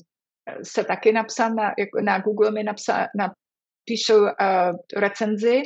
[0.63, 1.71] se taky napsal, na,
[2.03, 3.31] na Google mi napsal, na,
[3.87, 4.29] píšou uh,
[4.95, 5.61] recenzi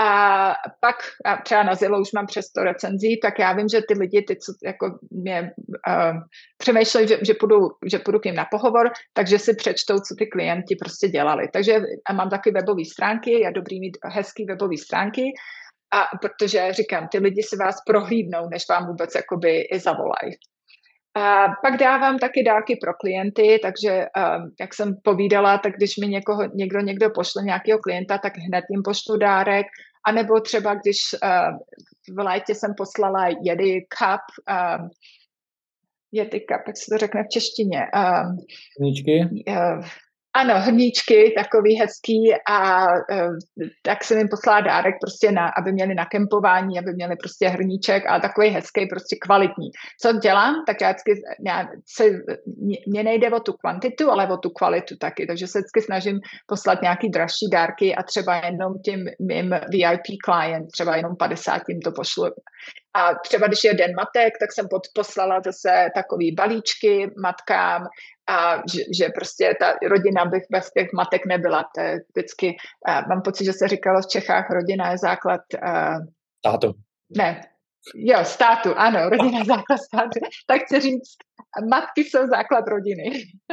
[0.00, 3.80] a pak a třeba na Zillow už mám přes to recenzí, tak já vím, že
[3.88, 5.52] ty lidi, ty, co jako mě
[5.88, 6.20] uh,
[6.58, 10.26] přemýšlejí, že, že, půjdu, že půjdu k ním na pohovor, takže si přečtou, co ty
[10.26, 11.48] klienti prostě dělali.
[11.52, 15.22] Takže a mám taky webové stránky, je dobrý mít hezký webové stránky,
[15.92, 20.32] a protože říkám, ty lidi si vás prohlídnou, než vám vůbec jakoby i zavolají.
[21.14, 24.06] A pak dávám taky dárky pro klienty, takže
[24.60, 28.82] jak jsem povídala, tak když mi někoho, někdo někdo pošle nějakého klienta, tak hned jim
[28.82, 29.66] pošlu dárek.
[30.06, 30.98] A nebo třeba když
[32.16, 34.46] v létě jsem poslala jedy cup,
[36.12, 37.80] jedy cup, jak se to řekne v češtině?
[37.96, 39.84] Uh,
[40.34, 43.36] ano, hrníčky, takový hezký a uh,
[43.82, 48.02] tak jsem jim poslala dárek prostě na, aby měli na kempování, aby měli prostě hrníček
[48.08, 49.70] a takový hezký, prostě kvalitní.
[50.02, 51.12] Co dělám, tak já vždycky,
[51.46, 52.04] já se,
[52.86, 56.82] mě nejde o tu kvantitu, ale o tu kvalitu taky, takže se vždycky snažím poslat
[56.82, 61.92] nějaký dražší dárky a třeba jenom tím mým VIP client, třeba jenom 50 jim to
[61.92, 62.24] pošlu.
[62.94, 67.86] A třeba když je den matek, tak jsem poslala zase takový balíčky matkám
[68.28, 71.64] a že, že prostě ta rodina bych bez těch matek nebyla.
[71.74, 72.56] To je vždycky,
[72.88, 75.40] uh, mám pocit, že se říkalo v Čechách, rodina je základ...
[75.62, 75.98] Uh,
[76.46, 76.72] státu.
[77.16, 77.40] Ne,
[77.94, 80.20] jo, státu, ano, rodina je základ státu.
[80.46, 81.16] Tak chci říct,
[81.70, 83.10] matky jsou základ rodiny.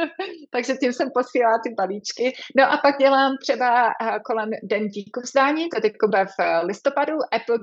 [0.50, 2.32] Takže tím jsem posílala ty balíčky.
[2.56, 3.88] No a pak dělám třeba
[4.24, 5.92] kolem Den díku vzdání, to teď
[6.38, 7.58] v listopadu, Apple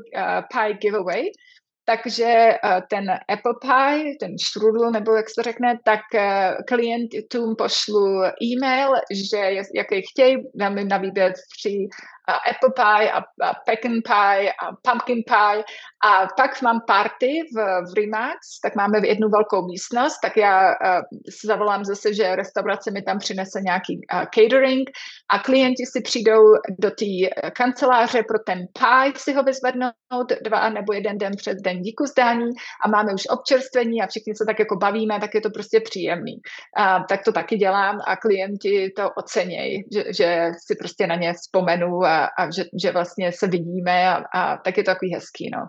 [0.54, 1.24] Pie Giveaway,
[1.86, 2.54] takže
[2.90, 6.02] ten apple pie, ten strudel, nebo jak se řekne, tak
[6.68, 9.38] klientům pošlu e-mail, že
[9.76, 11.88] jaké chtějí, dáme na výběr tři
[12.32, 15.64] apple pie a, a pecan pie a pumpkin pie
[16.06, 21.02] a pak mám party v, v Remax, tak máme jednu velkou místnost, tak já uh,
[21.46, 24.02] zavolám zase, že restaurace mi tam přinese nějaký
[24.36, 24.90] catering
[25.34, 26.44] a klienti si přijdou
[26.80, 31.82] do té kanceláře pro ten pie si ho vyzvednout dva nebo jeden den před den
[31.82, 32.50] díku zdání
[32.86, 36.34] a máme už občerstvení a všichni se tak jako bavíme, tak je to prostě příjemný.
[36.80, 41.34] Uh, tak to taky dělám a klienti to ocenějí, že, že si prostě na ně
[41.34, 45.14] vzpomenu a a, a že, že vlastně se vidíme a, a tak je to takový
[45.14, 45.50] hezký.
[45.54, 45.62] No.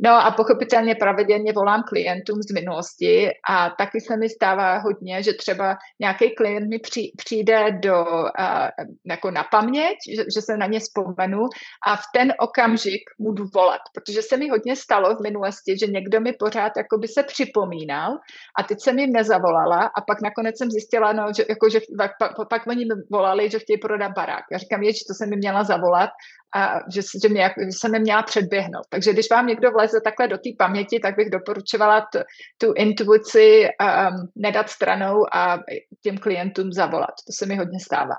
[0.00, 5.32] no a pochopitelně pravidelně volám klientům z minulosti a taky se mi stává hodně, že
[5.32, 8.04] třeba nějaký klient mi při, přijde do,
[8.38, 8.68] a,
[9.10, 11.42] jako na paměť, že, že se na ně vzpomenu
[11.86, 16.20] a v ten okamžik jdu volat, protože se mi hodně stalo v minulosti, že někdo
[16.20, 18.12] mi pořád jako by se připomínal
[18.58, 22.10] a teď jsem jim nezavolala a pak nakonec jsem zjistila, no, že, jako, že pak,
[22.18, 24.44] pak, pak oni mi volali, že chtějí prodat barák.
[24.52, 26.10] Já říkám, ječ, to jsem mi měla zavolat zavolat
[26.56, 28.86] a že, že, mě, že jsem neměla předběhnout.
[28.88, 32.18] Takže když vám někdo vleze takhle do té paměti, tak bych doporučovala tu,
[32.58, 35.58] tu intuici um, nedat stranou a
[36.02, 37.14] těm klientům zavolat.
[37.26, 38.16] To se mi hodně stává.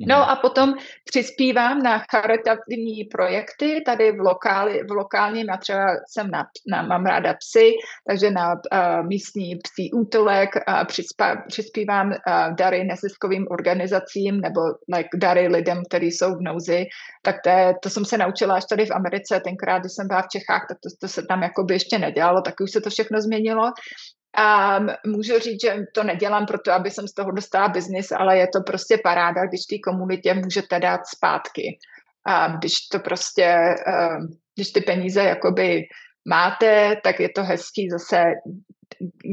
[0.00, 0.28] No mhm.
[0.28, 0.74] a potom
[1.04, 7.06] přispívám na charitativní projekty tady v, lokáli, v lokálním, já třeba jsem na, na, mám
[7.06, 7.72] ráda psy,
[8.08, 14.60] takže na uh, místní psí útolek uh, přispá, přispívám uh, dary neziskovým organizacím nebo
[14.94, 16.84] like, dary lidem, kteří jsou v nouzi,
[17.22, 20.22] tak to, je, to jsem se naučila až tady v Americe, tenkrát, když jsem byla
[20.22, 23.20] v Čechách, tak to, to se tam jakoby ještě nedělalo, tak už se to všechno
[23.20, 23.72] změnilo.
[24.38, 28.46] A můžu říct, že to nedělám proto, aby jsem z toho dostala biznis, ale je
[28.48, 31.78] to prostě paráda, když té komunitě můžete dát zpátky.
[32.26, 33.74] A když to prostě,
[34.54, 35.82] když ty peníze jakoby
[36.28, 38.24] máte, tak je to hezký zase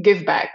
[0.04, 0.50] give back.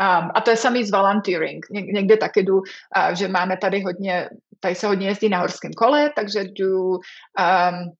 [0.00, 1.66] Um, a to je samý s volunteering.
[1.70, 4.28] Ně, někde taky jdu, uh, že máme tady hodně,
[4.60, 7.92] tady se hodně jezdí na horském kole, takže jdu, um,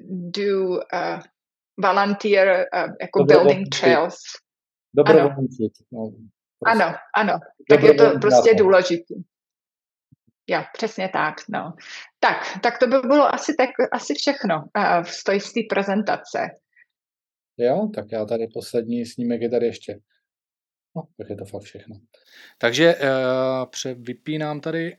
[0.00, 0.78] jdu uh,
[1.76, 4.16] volunteer uh, jako building trails.
[4.94, 5.62] Dobrovolníci.
[5.92, 6.10] No,
[6.58, 6.84] prostě.
[6.84, 7.38] Ano, ano.
[7.70, 9.14] Tak je to prostě důležité.
[10.50, 11.72] Jo, přesně tak, no.
[12.20, 16.38] Tak, tak to by bylo asi, tak, asi všechno uh, z té z prezentace.
[17.56, 20.00] Jo, tak já tady poslední snímek je tady ještě.
[20.96, 21.96] No, tak je to fakt všechno.
[22.58, 24.96] Takže uh, vypínám tady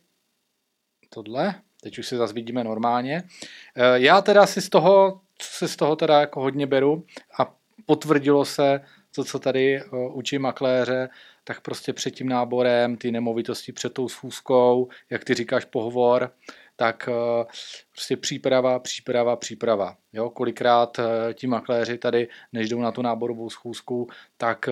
[1.09, 1.61] tohle.
[1.83, 3.23] Teď už se zase vidíme normálně.
[3.23, 7.05] Uh, já teda si z toho, co se z toho teda jako hodně beru
[7.39, 8.81] a potvrdilo se
[9.15, 11.09] to, co tady uh, učí makléře,
[11.43, 16.31] tak prostě před tím náborem, ty nemovitosti před tou schůzkou, jak ty říkáš pohovor,
[16.75, 17.45] tak uh,
[17.91, 19.97] prostě příprava, příprava, příprava.
[20.13, 24.69] Jo, kolikrát uh, ti makléři tady, než jdou na tu náborovou schůzku, tak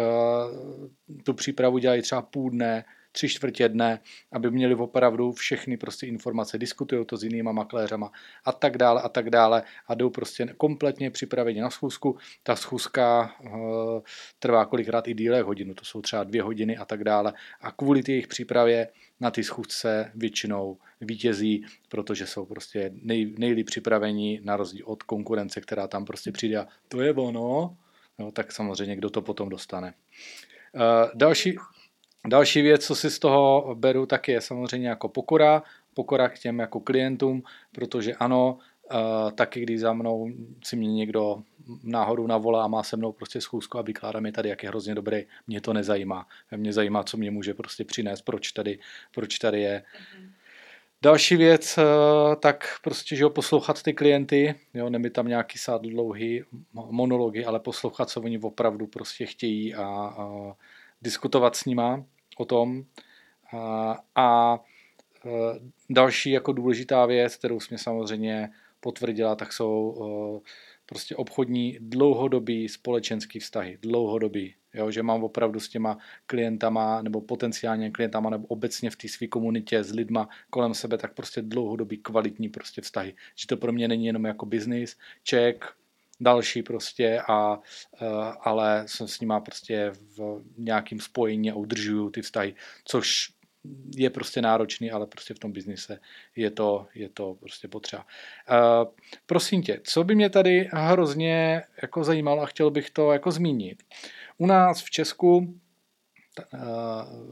[1.24, 2.86] tu přípravu dělají třeba půl dne,
[3.18, 4.00] tři čtvrtě dne,
[4.32, 8.12] aby měli opravdu všechny prostě informace, diskutují to s jinýma makléřama
[8.46, 12.18] a tak dále a tak dále a jdou prostě kompletně připraveni na schůzku.
[12.44, 13.50] Ta schůzka uh,
[14.40, 18.04] trvá kolikrát i díle hodinu, to jsou třeba dvě hodiny a tak dále a kvůli
[18.08, 18.88] jejich přípravě
[19.20, 25.62] na ty schůzce většinou vítězí, protože jsou prostě nej, nejlíp připravení na rozdíl od konkurence,
[25.62, 27.78] která tam prostě přijde a to je ono,
[28.20, 29.94] no, tak samozřejmě kdo to potom dostane.
[30.74, 30.82] Uh,
[31.16, 31.58] další,
[32.28, 35.64] Další věc, co si z toho beru, tak je samozřejmě jako pokora,
[35.94, 38.58] pokora k těm jako klientům, protože ano,
[38.94, 40.30] Uh, taky když za mnou
[40.64, 41.44] si mě někdo
[41.84, 44.96] náhodou navolá a má se mnou prostě schůzku a vykládá mi tady, jak je hrozně
[44.96, 46.28] dobrý, mě to nezajímá.
[46.56, 48.80] Mě zajímá, co mě může prostě přinést, proč tady,
[49.16, 49.84] proč tady je.
[49.84, 50.30] Mm-hmm.
[51.02, 55.82] Další věc, uh, tak prostě, že ho poslouchat ty klienty, jo, nemít tam nějaký sád
[55.82, 59.84] dlouhý monology, ale poslouchat, co oni opravdu prostě chtějí a,
[60.18, 60.54] a
[61.02, 62.04] diskutovat s nima
[62.38, 62.84] o tom.
[63.54, 64.60] A, a
[65.26, 65.30] e,
[65.90, 69.96] další jako důležitá věc, kterou jsme samozřejmě potvrdila, tak jsou
[70.46, 70.50] e,
[70.86, 77.92] prostě obchodní dlouhodobý společenský vztahy, dlouhodobý, jo, že mám opravdu s těma klientama nebo potenciálně
[77.92, 82.50] klientama nebo obecně v té své komunitě s lidma kolem sebe, tak prostě dlouhodobý kvalitní
[82.50, 83.16] prostě vztahy.
[83.36, 84.98] Že to pro mě není jenom jako biznis,
[85.30, 85.66] check,
[86.20, 87.60] další prostě, a,
[88.02, 88.06] eh,
[88.42, 93.30] ale jsem s nima prostě v nějakým spojení a udržuju ty vztahy, což
[93.96, 96.00] je prostě náročný, ale prostě v tom biznise
[96.36, 98.06] je to, je to prostě potřeba.
[98.52, 98.92] Uh,
[99.26, 103.84] prosím tě, co by mě tady hrozně jako zajímalo a chtěl bych to jako zmínit.
[104.38, 105.60] U nás v Česku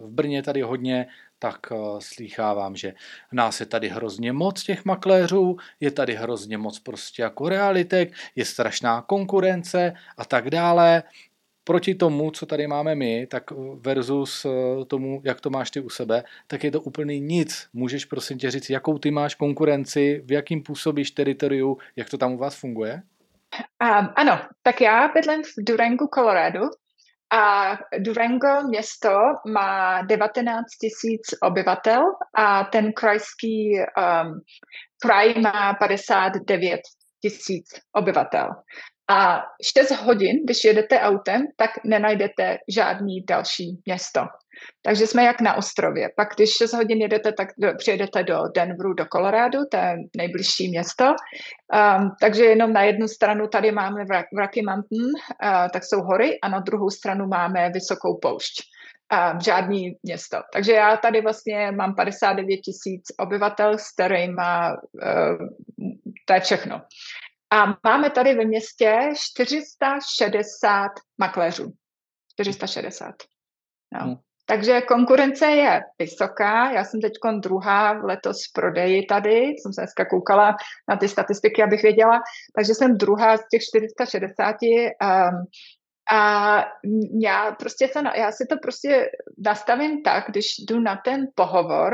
[0.03, 1.07] v Brně tady hodně
[1.45, 2.93] tak uh, slýchávám, že
[3.31, 8.45] nás je tady hrozně moc těch makléřů, je tady hrozně moc prostě jako realitek, je
[8.45, 11.03] strašná konkurence a tak dále.
[11.63, 13.43] Proti tomu, co tady máme my, tak
[13.75, 14.45] versus
[14.87, 17.67] tomu, jak to máš ty u sebe, tak je to úplně nic.
[17.73, 22.33] Můžeš prosím tě říct, jakou ty máš konkurenci, v jakým působíš teritoriu, jak to tam
[22.33, 23.01] u vás funguje?
[23.83, 26.61] Um, ano, tak já bydlím v Durangu, Colorado
[27.35, 29.09] a Durango město
[29.53, 32.01] má 19 tisíc obyvatel
[32.37, 34.41] a ten krajský um,
[35.01, 36.79] kraj má 59
[37.21, 37.65] tisíc
[37.95, 38.49] obyvatel.
[39.09, 39.43] A
[39.77, 44.21] 6 hodin, když jedete autem, tak nenajdete žádný další město.
[44.81, 46.09] Takže jsme jak na ostrově.
[46.15, 50.69] Pak když 6 hodin jedete, tak do, přijedete do Denveru, do Colorado, to je nejbližší
[50.69, 51.05] město.
[51.05, 54.05] Um, takže jenom na jednu stranu tady máme
[54.37, 58.63] Rocky Mountain, uh, tak jsou hory, a na druhou stranu máme vysokou poušť.
[59.33, 60.37] Um, žádný město.
[60.53, 64.35] Takže já tady vlastně mám 59 tisíc obyvatel, s kterými
[65.03, 65.47] uh,
[66.25, 66.81] to je všechno.
[67.51, 71.73] A máme tady ve městě 460 makléřů.
[72.33, 73.15] 460.
[73.93, 73.99] No.
[73.99, 74.15] Hmm.
[74.47, 76.71] Takže konkurence je vysoká.
[76.71, 79.39] Já jsem teď druhá letos v prodeji tady.
[79.39, 80.55] Jsem se dneska koukala
[80.89, 82.19] na ty statistiky, abych věděla.
[82.55, 84.55] Takže jsem druhá z těch 460.
[84.61, 85.45] Um,
[86.11, 86.63] a
[87.21, 89.09] já, prostě se, já si to prostě
[89.45, 91.93] nastavím tak, když jdu na ten pohovor,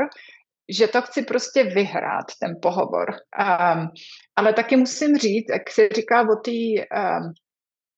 [0.68, 3.10] že to chci prostě vyhrát, ten pohovor.
[3.10, 3.88] Um,
[4.36, 7.32] ale taky musím říct, jak se říká o té um,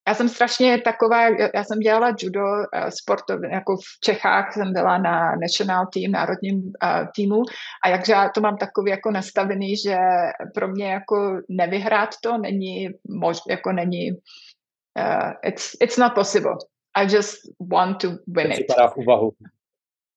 [0.08, 4.98] já jsem strašně taková, já jsem dělala judo uh, sportovně, jako v Čechách jsem byla
[4.98, 7.42] na national team, národním uh, týmu
[7.84, 9.96] a jakže já to mám takový jako nastavený, že
[10.54, 14.10] pro mě jako nevyhrát to není mož, jako není,
[14.98, 16.54] uh, it's, it's not possible.
[16.96, 17.38] I just
[17.72, 18.66] want to win it.
[18.94, 19.32] v úvahu.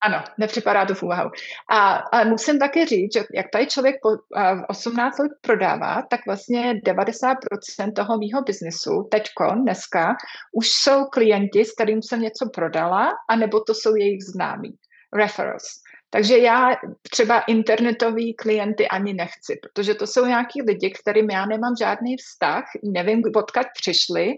[0.04, 1.30] Ano, nepřipadá to v úvahu.
[1.70, 6.20] A, a musím také říct, že jak tady člověk po uh, 18 let prodává, tak
[6.28, 10.16] vlastně 90% toho mýho biznesu teďko, dneska,
[10.54, 14.70] už jsou klienti, s kterým jsem něco prodala, anebo to jsou jejich známí.
[15.14, 15.87] Referrals.
[16.10, 16.76] Takže já
[17.12, 22.64] třeba internetový klienty ani nechci, protože to jsou nějaký lidi, kterým já nemám žádný vztah,
[22.84, 24.34] nevím, odkud přišli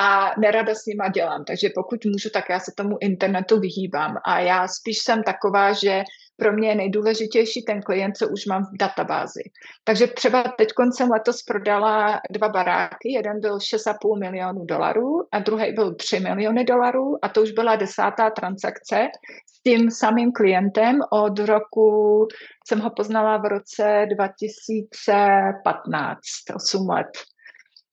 [0.00, 1.44] a nerada s nima dělám.
[1.44, 4.16] Takže pokud můžu, tak já se tomu internetu vyhýbám.
[4.24, 6.02] A já spíš jsem taková, že
[6.42, 9.42] pro mě je nejdůležitější ten klient, co už mám v databázi.
[9.84, 15.72] Takže třeba teď jsem letos prodala dva baráky, jeden byl 6,5 milionů dolarů a druhý
[15.72, 19.08] byl 3 miliony dolarů a to už byla desátá transakce
[19.46, 22.28] s tím samým klientem od roku,
[22.68, 26.18] jsem ho poznala v roce 2015,
[26.54, 27.10] 8 let.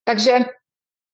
[0.04, 0.40] Takže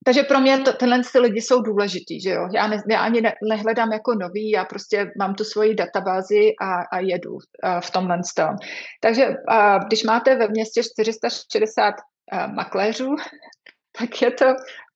[0.07, 2.47] takže pro mě to, tenhle ty lidi jsou důležitý, že jo.
[2.53, 6.81] Já, ne, já ani ne, nehledám jako nový, já prostě mám tu svoji databázi a,
[6.91, 7.39] a jedu uh,
[7.79, 8.55] v tomhle tom.
[9.01, 13.09] Takže uh, když máte ve městě 460 uh, makléřů,
[13.99, 14.45] tak je to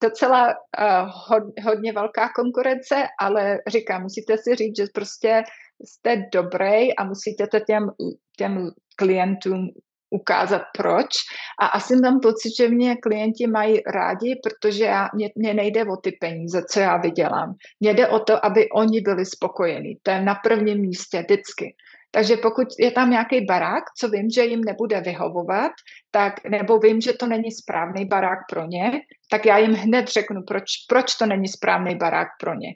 [0.02, 5.42] docela uh, hod, hodně velká konkurence, ale říkám, musíte si říct, že prostě
[5.84, 7.90] jste dobrý a musíte to těm,
[8.36, 9.68] těm klientům
[10.10, 11.08] ukázat proč.
[11.60, 15.96] A asi mám pocit, že mě klienti mají rádi, protože já, mě, mě nejde o
[15.96, 17.54] ty peníze, co já vydělám.
[17.80, 19.96] Mně jde o to, aby oni byli spokojení.
[20.02, 21.74] To je na prvním místě vždycky.
[22.10, 25.72] Takže pokud je tam nějaký barák, co vím, že jim nebude vyhovovat,
[26.10, 28.90] tak, nebo vím, že to není správný barák pro ně,
[29.30, 32.68] tak já jim hned řeknu, proč, proč to není správný barák pro ně.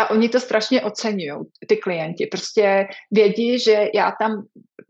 [0.00, 2.26] A oni to strašně oceňují, ty klienti.
[2.26, 4.32] Prostě vědí, že já tam,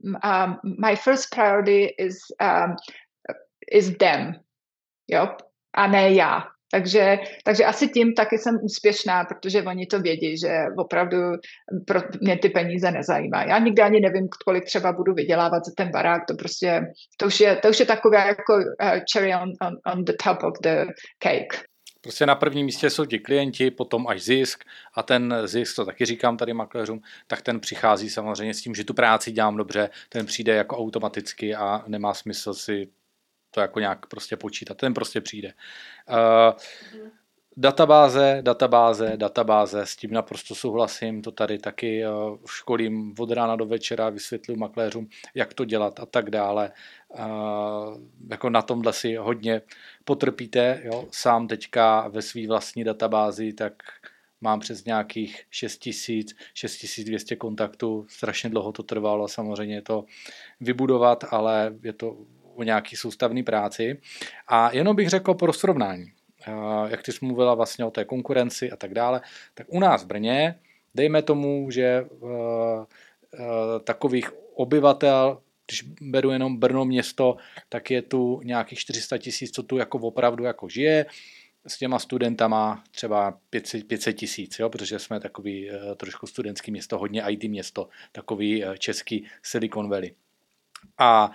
[0.05, 0.57] um,
[0.89, 2.77] my first priority is, um,
[3.73, 4.33] is them,
[5.11, 5.29] jo,
[5.75, 6.43] a ne já.
[6.73, 11.19] Takže, takže asi tím taky jsem úspěšná, protože oni to vědí, že opravdu
[11.87, 13.49] pro mě ty peníze nezajímají.
[13.49, 16.83] Já nikdy ani nevím, kolik třeba budu vydělávat za ten barák, to prostě,
[17.17, 20.43] to už je, to už je takové jako uh, cherry on, on, on the top
[20.43, 21.65] of the cake.
[22.01, 26.05] Prostě na prvním místě jsou ti klienti, potom až zisk a ten zisk, to taky
[26.05, 30.27] říkám tady makléřům, tak ten přichází samozřejmě s tím, že tu práci dělám dobře, ten
[30.27, 32.89] přijde jako automaticky a nemá smysl si
[33.51, 35.53] to jako nějak prostě počítat, ten prostě přijde.
[36.09, 36.59] Uh,
[37.61, 43.67] databáze, databáze, databáze, s tím naprosto souhlasím, to tady taky uh, školím od rána do
[43.67, 46.73] večera, vysvětluji makléřům, jak to dělat a tak dále.
[47.09, 47.25] Uh,
[48.31, 49.63] jako na tomhle si hodně
[50.05, 51.09] potrpíte, jo?
[51.11, 53.73] sám teďka ve své vlastní databázi, tak
[54.41, 60.05] mám přes nějakých 6000, 6200 kontaktů, strašně dlouho to trvalo samozřejmě to
[60.61, 62.17] vybudovat, ale je to
[62.55, 64.01] o nějaký soustavný práci.
[64.49, 66.13] A jenom bych řekl pro srovnání,
[66.89, 69.21] jak ty jsi mluvila vlastně o té konkurenci a tak dále,
[69.55, 70.59] tak u nás v Brně,
[70.95, 72.05] dejme tomu, že
[73.85, 77.37] takových obyvatel, když beru jenom Brno město,
[77.69, 81.07] tak je tu nějakých 400 tisíc, co tu jako opravdu jako žije
[81.67, 83.39] s těma studentama třeba
[83.87, 89.91] 500 tisíc, protože jsme takový uh, trošku studentský město, hodně IT město, takový český Silicon
[89.91, 90.15] Valley.
[90.99, 91.31] A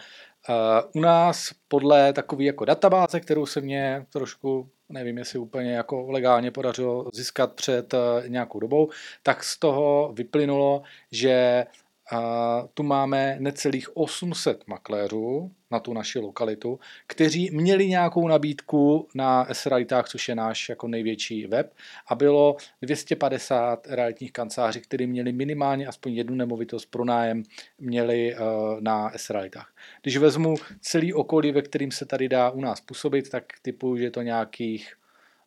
[0.94, 6.52] u nás podle takové jako databáze, kterou se mě trošku, nevím, jestli úplně jako legálně
[6.52, 8.90] podařilo získat před uh, nějakou dobou,
[9.24, 10.82] tak z toho vyplynulo,
[11.12, 11.66] že
[12.12, 19.46] a tu máme necelých 800 makléřů na tu naši lokalitu, kteří měli nějakou nabídku na
[19.54, 21.74] S-Realitách, což je náš jako největší web,
[22.08, 27.44] a bylo 250 realitních kanceláří, kteří měli minimálně aspoň jednu nemovitost pro nájem,
[27.80, 28.42] měli uh,
[28.80, 29.74] na S-Realitách.
[30.02, 34.04] Když vezmu celý okolí, ve kterým se tady dá u nás působit, tak typu, že
[34.04, 34.94] je to nějakých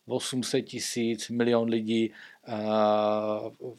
[0.08, 2.12] 800 tisíc, milion lidí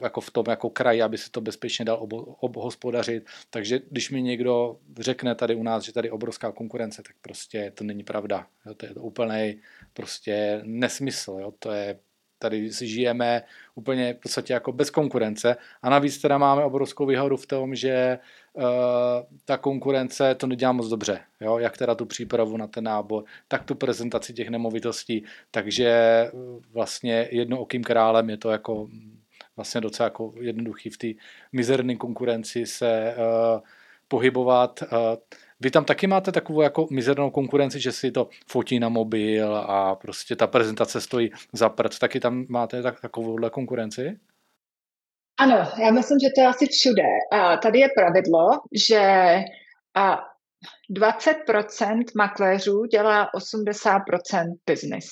[0.01, 2.07] jako v tom jako kraji, aby se to bezpečně dal
[2.39, 3.25] obhospodařit.
[3.49, 7.71] Takže když mi někdo řekne tady u nás, že tady je obrovská konkurence, tak prostě
[7.75, 8.47] to není pravda.
[8.65, 9.61] Jo, to je to úplný
[9.93, 11.37] prostě nesmysl.
[11.41, 11.99] Jo, to je
[12.39, 13.43] tady si žijeme
[13.75, 18.19] úplně v podstatě jako bez konkurence a navíc teda máme obrovskou výhodu v tom, že
[18.21, 18.27] uh,
[19.45, 21.57] ta konkurence to nedělá moc dobře, jo?
[21.57, 26.31] jak teda tu přípravu na ten nábor, tak tu prezentaci těch nemovitostí, takže eh,
[26.73, 28.87] vlastně jednookým králem je to jako
[29.55, 31.07] vlastně docela jako jednoduchý v té
[31.51, 33.61] mizerné konkurenci se uh,
[34.07, 34.83] pohybovat.
[34.83, 34.97] Uh,
[35.59, 39.95] vy tam taky máte takovou jako mizernou konkurenci, že si to fotí na mobil a
[39.95, 41.99] prostě ta prezentace stojí za prd.
[41.99, 44.19] Taky tam máte tak, takovouhle konkurenci?
[45.39, 47.03] Ano, já myslím, že to je asi všude.
[47.31, 48.49] A tady je pravidlo,
[48.89, 49.01] že
[49.95, 50.17] a
[50.97, 53.99] 20% makléřů dělá 80%
[54.65, 55.05] business.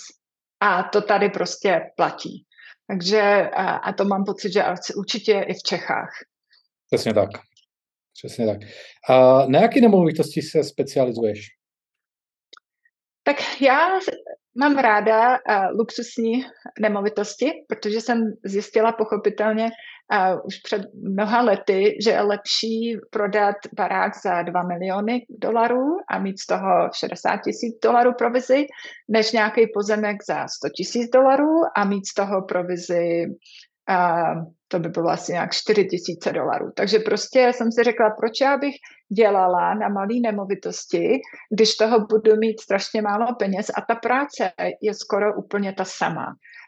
[0.60, 2.46] A to tady prostě platí.
[2.88, 3.22] Takže
[3.54, 4.64] a, a to mám pocit, že
[4.96, 6.10] určitě i v Čechách.
[6.92, 7.30] Přesně tak.
[8.14, 8.58] Přesně tak.
[9.10, 11.40] A na jaké nemovitosti se specializuješ?
[13.24, 14.00] Tak já
[14.60, 16.46] mám ráda uh, luxusní
[16.80, 24.12] nemovitosti, protože jsem zjistila pochopitelně uh, už před mnoha lety, že je lepší prodat barák
[24.24, 28.66] za 2 miliony dolarů a mít z toho 60 tisíc dolarů provizi,
[29.08, 33.26] než nějaký pozemek za 100 tisíc dolarů a mít z toho provizi
[34.68, 36.72] to by bylo asi nějak 4 tisíce dolarů.
[36.76, 38.76] Takže prostě jsem si řekla, proč já bych
[39.10, 41.20] dělala na malé nemovitosti,
[41.54, 46.26] když toho budu mít strašně málo peněz a ta práce je skoro úplně ta sama.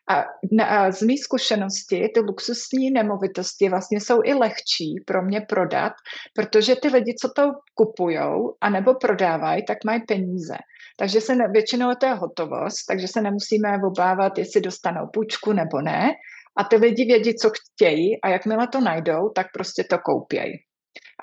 [0.09, 0.25] A,
[0.63, 5.93] a z mé zkušenosti ty luxusní nemovitosti vlastně jsou i lehčí pro mě prodat,
[6.35, 10.55] protože ty lidi, co to kupujou a nebo prodávají, tak mají peníze.
[10.97, 15.81] Takže se ne, většinou to je hotovost, takže se nemusíme obávat, jestli dostanou půjčku nebo
[15.81, 16.11] ne
[16.59, 20.53] a ty lidi vědí, co chtějí a jakmile to najdou, tak prostě to koupějí.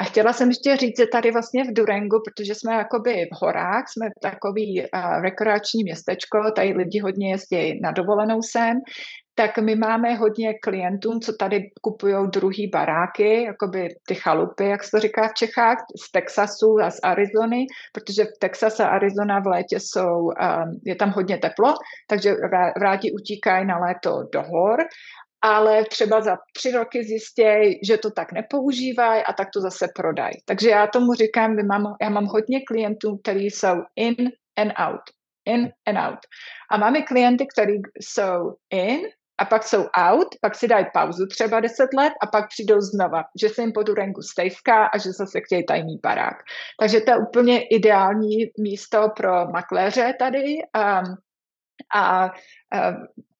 [0.00, 3.84] A chtěla jsem ještě říct, že tady vlastně v Durangu, protože jsme jakoby v horách,
[3.88, 8.76] jsme takový uh, rekreační městečko, tady lidi hodně jezdí na dovolenou sem,
[9.38, 14.90] tak my máme hodně klientů, co tady kupují druhý baráky, jakoby ty chalupy, jak se
[14.90, 19.46] to říká v Čechách, z Texasu a z Arizony, protože v Texas a Arizona v
[19.46, 21.74] létě jsou, um, je tam hodně teplo,
[22.08, 22.34] takže
[22.82, 24.78] rádi utíkají na léto do hor
[25.42, 30.34] ale třeba za tři roky zjistějí, že to tak nepoužívají a tak to zase prodají.
[30.44, 34.16] Takže já tomu říkám, mám, já mám hodně klientů, kteří jsou in
[34.56, 35.00] and out.
[35.44, 36.18] In and out.
[36.70, 39.00] A máme klienty, kteří jsou in
[39.38, 43.24] a pak jsou out, pak si dají pauzu třeba 10 let a pak přijdou znova,
[43.40, 46.36] že se jim po Durangu stejská a že zase chtějí tajný barák.
[46.80, 50.56] Takže to je úplně ideální místo pro makléře tady.
[50.76, 51.16] Um,
[51.94, 52.30] a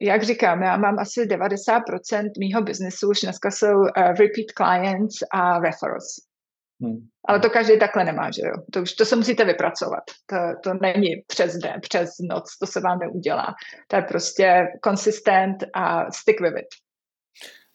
[0.00, 5.58] jak říkám, já mám asi 90% mýho biznesu už dneska jsou uh, repeat clients a
[5.58, 6.16] referrals.
[6.82, 7.08] Hmm.
[7.28, 8.54] Ale to každý takhle nemá, že jo?
[8.72, 10.02] To, už, to se musíte vypracovat.
[10.26, 13.54] To, to není přes den, přes noc, to se vám neudělá.
[13.88, 16.66] To je prostě consistent a stick with it.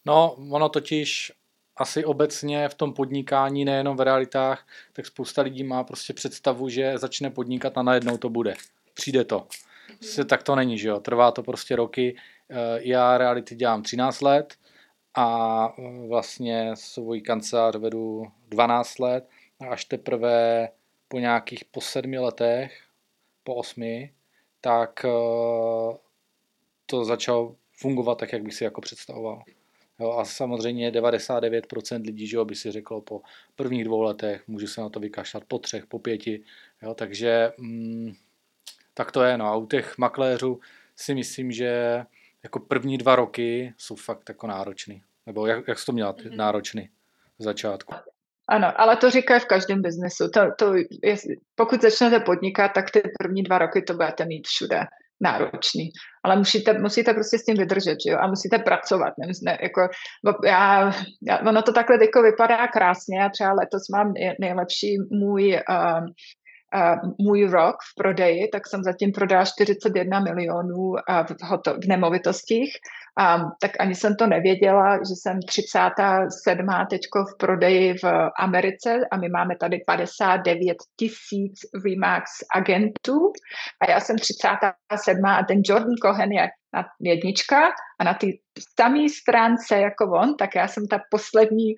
[0.06, 1.32] No, ono totiž
[1.76, 6.98] asi obecně v tom podnikání, nejenom v realitách, tak spousta lidí má prostě představu, že
[6.98, 8.54] začne podnikat a najednou to bude.
[8.94, 9.46] Přijde to.
[9.98, 12.16] Prostě tak to není, že jo, trvá to prostě roky.
[12.50, 14.54] Eh, já reality dělám 13 let
[15.14, 19.28] a eh, vlastně svůj kancelář vedu 12 let
[19.60, 20.68] a až teprve
[21.08, 22.82] po nějakých po sedmi letech,
[23.44, 24.12] po osmi,
[24.60, 25.96] tak eh,
[26.86, 29.42] to začalo fungovat tak, jak bych si jako představoval.
[30.00, 33.20] Jo, a samozřejmě 99% lidí že jo, by si řeklo po
[33.56, 36.42] prvních dvou letech, můžu se na to vykašlat po třech, po pěti.
[36.82, 38.12] Jo, takže mm,
[38.94, 39.38] tak to je.
[39.38, 40.60] No a u těch makléřů
[40.96, 42.02] si myslím, že
[42.42, 45.02] jako první dva roky jsou fakt jako náročný.
[45.26, 46.36] Nebo jak, jak jsi to měla mm-hmm.
[46.36, 46.88] náročný
[47.38, 47.94] v začátku?
[48.48, 50.28] ano, ale to říká v každém biznesu.
[50.34, 51.16] To, to je,
[51.54, 54.80] pokud začnete podnikat, tak ty první dva roky to budete mít všude
[55.20, 55.90] náročný.
[56.24, 58.18] Ale musíte, musíte prostě s tím vydržet, že jo?
[58.20, 59.12] A musíte pracovat.
[59.18, 59.80] Ne, ne, jako,
[60.44, 63.18] já, já, ono to takhle jako vypadá krásně.
[63.18, 66.06] Já třeba letos mám nejlepší můj uh,
[67.18, 70.92] můj rok v prodeji, tak jsem zatím prodala 41 milionů
[71.28, 71.34] v,
[71.84, 72.70] v nemovitostích.
[73.18, 76.66] A, tak ani jsem to nevěděla, že jsem 37.
[76.90, 78.04] teďko v prodeji v
[78.40, 83.32] Americe a my máme tady 59 tisíc Remax agentů
[83.80, 85.24] a já jsem 37.
[85.24, 87.70] a ten Jordan Cohen je na jednička
[88.00, 88.26] a na té
[88.80, 91.74] samé stránce jako on, tak já jsem ta poslední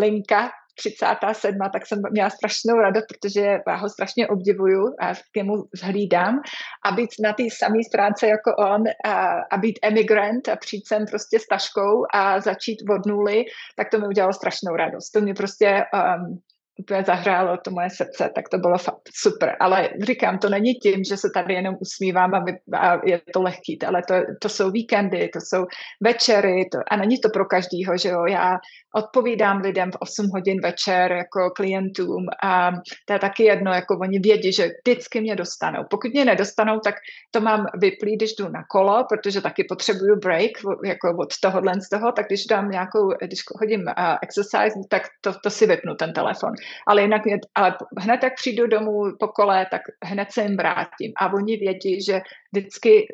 [0.00, 5.54] linka 37, tak jsem měla strašnou radost, protože já ho strašně obdivuju a k němu
[5.74, 6.40] zhlídám
[6.86, 11.04] a být na té samé stránce jako on a, a být emigrant a přijít sem
[11.10, 13.44] prostě s taškou a začít od nuly,
[13.76, 15.10] tak to mi udělalo strašnou radost.
[15.10, 16.38] To mě prostě um,
[16.78, 19.56] úplně zahrálo to moje srdce, tak to bylo fakt super.
[19.60, 23.42] Ale říkám, to není tím, že se tady jenom usmívám a, vy, a je to
[23.42, 25.66] lehký, ale to, to jsou víkendy, to jsou
[26.02, 28.26] večery to, a není to pro každýho, že jo.
[28.26, 28.58] Já
[28.96, 32.70] odpovídám lidem v 8 hodin večer jako klientům a
[33.06, 35.84] to je taky jedno, jako oni vědí, že vždycky mě dostanou.
[35.90, 36.94] Pokud mě nedostanou, tak
[37.30, 40.50] to mám vyplý, když jdu na kolo, protože taky potřebuju break
[40.84, 45.32] jako od tohohle z toho, tak když dám nějakou, když hodím uh, exercise, tak to,
[45.42, 46.52] to si vypnu ten telefon
[46.86, 47.22] ale jinak
[47.54, 51.12] ale hned jak přijdu domů po kole, tak hned se jim vrátím.
[51.20, 52.20] A oni vědí, že
[52.52, 53.06] vždycky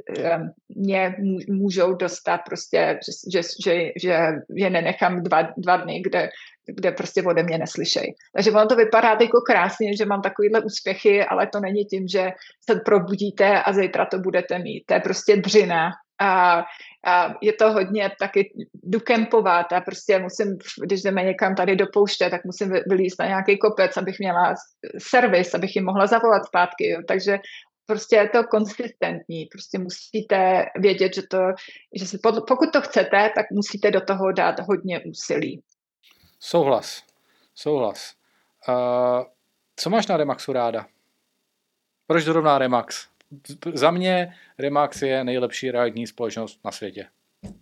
[0.68, 1.16] mě
[1.48, 2.98] můžou dostat prostě,
[3.32, 6.28] že, že, že je nenechám dva, dva dny, kde
[6.66, 8.14] kde prostě ode mě neslyšej.
[8.34, 12.30] Takže ono to vypadá jako krásně, že mám takovýhle úspěchy, ale to není tím, že
[12.70, 14.84] se probudíte a zítra to budete mít.
[14.86, 15.90] To je prostě dřina
[16.20, 16.62] a,
[17.06, 21.86] a je to hodně taky jdu kempovat a prostě musím, když jdeme někam tady do
[21.92, 24.54] pouště, tak musím vylíst na nějaký kopec, abych měla
[24.98, 26.88] servis, abych jim mohla zavolat zpátky.
[26.88, 27.00] Jo.
[27.08, 27.38] Takže
[27.86, 31.38] prostě je to konsistentní, prostě musíte vědět, že to,
[31.96, 35.62] že se, pokud to chcete, tak musíte do toho dát hodně úsilí.
[36.40, 37.02] Souhlas,
[37.54, 38.14] souhlas.
[38.68, 39.24] Uh,
[39.76, 40.86] co máš na Remaxu ráda?
[42.06, 43.08] Proč zrovna Remax?
[43.74, 47.06] Za mě Remax je nejlepší realitní společnost na světě.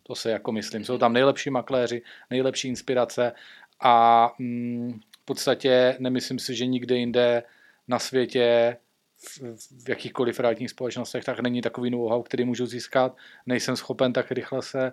[0.03, 0.85] To se jako myslím.
[0.85, 3.33] Jsou tam nejlepší makléři, nejlepší inspirace
[3.81, 7.43] a mm, v podstatě nemyslím si, že nikde jinde
[7.89, 8.77] na světě
[9.19, 13.17] v, jakýchkoliv realitních společnostech tak není takový know-how, který můžu získat.
[13.47, 14.93] Nejsem schopen tak rychle se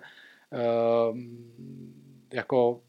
[0.50, 1.18] uh,
[2.32, 2.80] jako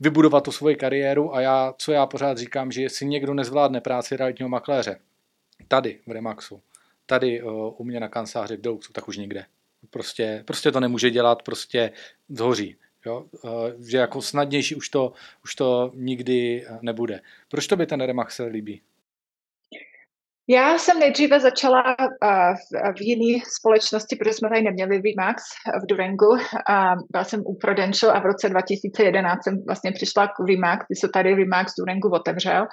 [0.00, 4.16] vybudovat tu svoji kariéru a já, co já pořád říkám, že jestli někdo nezvládne práci
[4.16, 4.98] realitního makléře,
[5.68, 6.62] tady v Remaxu,
[7.10, 9.44] tady uh, u mě na kanceláři v Deluxu, tak už nikde.
[9.90, 11.92] Prostě, prostě to nemůže dělat, prostě
[12.28, 12.76] zhoří.
[13.06, 13.24] Jo?
[13.42, 13.50] Uh,
[13.88, 15.12] že jako snadnější už to,
[15.44, 17.20] už to nikdy nebude.
[17.48, 18.82] Proč to by ten Remax líbí?
[20.52, 25.42] Já jsem nejdříve začala uh, v jiné společnosti, protože jsme tady neměli VMAX
[25.82, 26.32] v Durangu.
[26.68, 30.96] A byla jsem u Prudential a v roce 2011 jsem vlastně přišla k VMAX, kdy
[30.96, 32.66] se tady VMAX Durangu otevřel.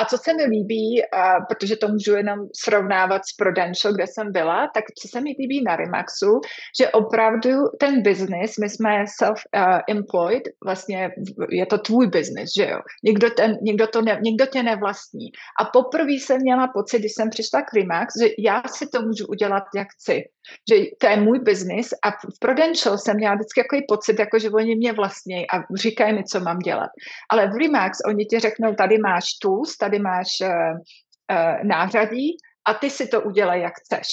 [0.00, 4.32] A co se mi líbí, uh, protože to můžu jenom srovnávat s Prudential, kde jsem
[4.32, 6.40] byla, tak co se mi líbí na Remaxu,
[6.80, 7.50] že opravdu
[7.80, 11.10] ten business, my jsme self-employed, vlastně
[11.50, 12.78] je to tvůj business, že jo?
[13.04, 15.26] Nikdo, ten, nikdo, to ne, nikdo tě nevlastní.
[15.60, 19.26] A poprvé jsem měla pocit, když jsem přišla k Remax, že já si to můžu
[19.26, 20.22] udělat, jak chci.
[20.70, 24.50] Že to je můj biznis a v Prudential jsem měla vždycky takový pocit, jako že
[24.50, 26.90] oni mě vlastní a říkají mi, co mám dělat.
[27.30, 32.36] Ale v Remax oni ti řeknou, tady máš tools, tady máš uh, uh, nářadí
[32.68, 34.08] a ty si to udělej, jak chceš.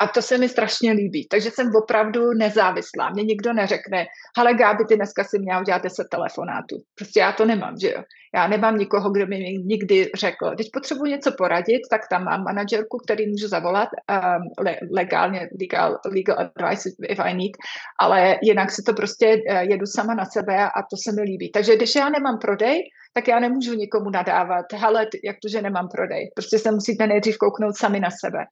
[0.00, 1.28] A to se mi strašně líbí.
[1.28, 3.10] Takže jsem opravdu nezávislá.
[3.10, 4.06] Mně nikdo neřekne,
[4.38, 6.76] ale Gáby, ty dneska si měla udělat 10 telefonátů.
[6.94, 8.02] Prostě já to nemám, že jo.
[8.34, 12.98] Já nemám nikoho, kdo mi nikdy řekl, když potřebuji něco poradit, tak tam mám manažerku,
[12.98, 17.52] který můžu zavolat um, le, legálně, legal, legal advice if I need,
[18.00, 21.50] ale jinak si to prostě uh, jedu sama na sebe a to se mi líbí.
[21.50, 22.82] Takže když já nemám prodej,
[23.12, 26.30] tak já nemůžu nikomu nadávat, hele, jak to, že nemám prodej.
[26.34, 28.44] Prostě se musíte nejdřív kouknout sami na sebe.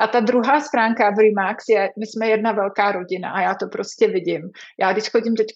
[0.00, 3.66] A ta druhá stránka v Remax je, my jsme jedna velká rodina a já to
[3.66, 4.50] prostě vidím.
[4.80, 5.46] Já když chodím teď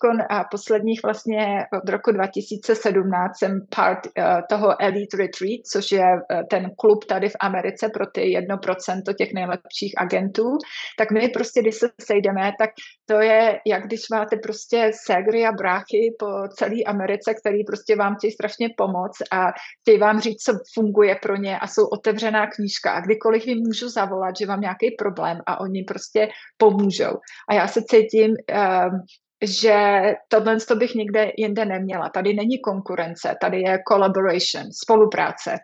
[0.50, 6.70] posledních vlastně od roku 2017 jsem part uh, toho Elite Retreat, což je uh, ten
[6.78, 10.58] klub tady v Americe pro ty 1% těch nejlepších agentů,
[10.98, 12.70] tak my prostě, když se sejdeme, tak
[13.06, 18.14] to je, jak když máte prostě ségry a bráchy po celé Americe, který prostě vám
[18.16, 22.92] chtějí strašně pomoct a chtějí vám říct, co funguje pro ně a jsou otevřená knížka
[22.92, 27.12] a kdykoliv jim můžu zavolat, že mám nějaký problém a oni prostě pomůžou.
[27.48, 29.00] A já se cítím, um,
[29.42, 32.08] že tohle to bych nikde jinde neměla.
[32.08, 35.56] Tady není konkurence, tady je collaboration, spolupráce.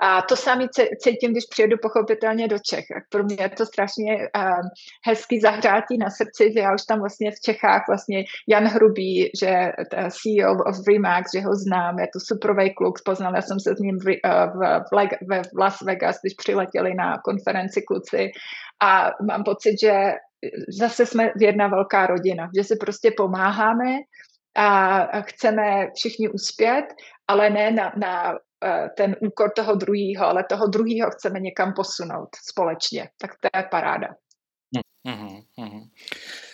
[0.00, 0.68] A to sami
[0.98, 2.84] cítím, když přijedu pochopitelně do Čech.
[3.08, 4.68] Pro mě je to strašně um,
[5.06, 9.72] hezký zahřátí na srdci, že já už tam vlastně v Čechách vlastně Jan Hrubý, že
[10.10, 13.98] CEO of Remax, že ho znám, je to superový kluk, poznala jsem se s ním
[13.98, 18.30] v, v, v, v Las Vegas, když přiletěli na konferenci kluci
[18.82, 20.12] a mám pocit, že
[20.78, 23.96] zase jsme jedna velká rodina, že si prostě pomáháme
[24.56, 26.84] a chceme všichni uspět,
[27.28, 28.51] ale ne na, na Eh,
[28.96, 33.08] ten úkor toho druhého, ale toho druhého chceme někam posunout společně.
[33.20, 34.08] Tak to je paráda.
[35.08, 35.88] Mm-hmm, mm-hmm.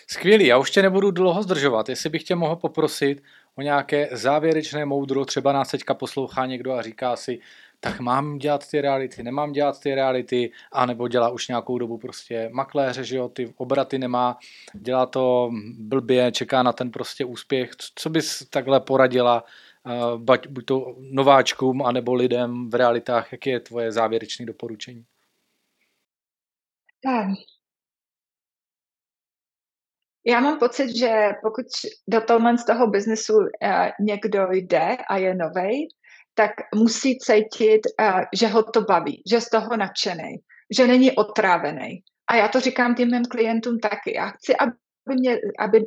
[0.07, 1.89] Skvělý, já už tě nebudu dlouho zdržovat.
[1.89, 3.23] Jestli bych tě mohl poprosit
[3.55, 7.39] o nějaké závěrečné moudro, třeba nás teďka poslouchá někdo a říká si,
[7.79, 12.49] tak mám dělat ty reality, nemám dělat ty reality, anebo dělá už nějakou dobu prostě
[12.53, 14.37] makléře, že jo, ty obraty nemá,
[14.73, 15.49] dělá to
[15.79, 17.69] blbě, čeká na ten prostě úspěch.
[17.95, 19.43] Co bys takhle poradila
[20.17, 23.31] buď, buď to nováčkům, anebo lidem v realitách.
[23.31, 25.05] Jaké je tvoje závěrečné doporučení?
[30.25, 31.65] Já mám pocit, že pokud
[32.07, 33.47] do tohle z toho biznesu uh,
[33.99, 35.87] někdo jde a je novej,
[36.33, 40.35] tak musí cítit, uh, že ho to baví, že z toho nadšený,
[40.77, 42.03] že není otrávený.
[42.27, 44.15] A já to říkám těm mým klientům taky.
[44.15, 44.71] Já chci, aby
[45.09, 45.85] aby, mě, aby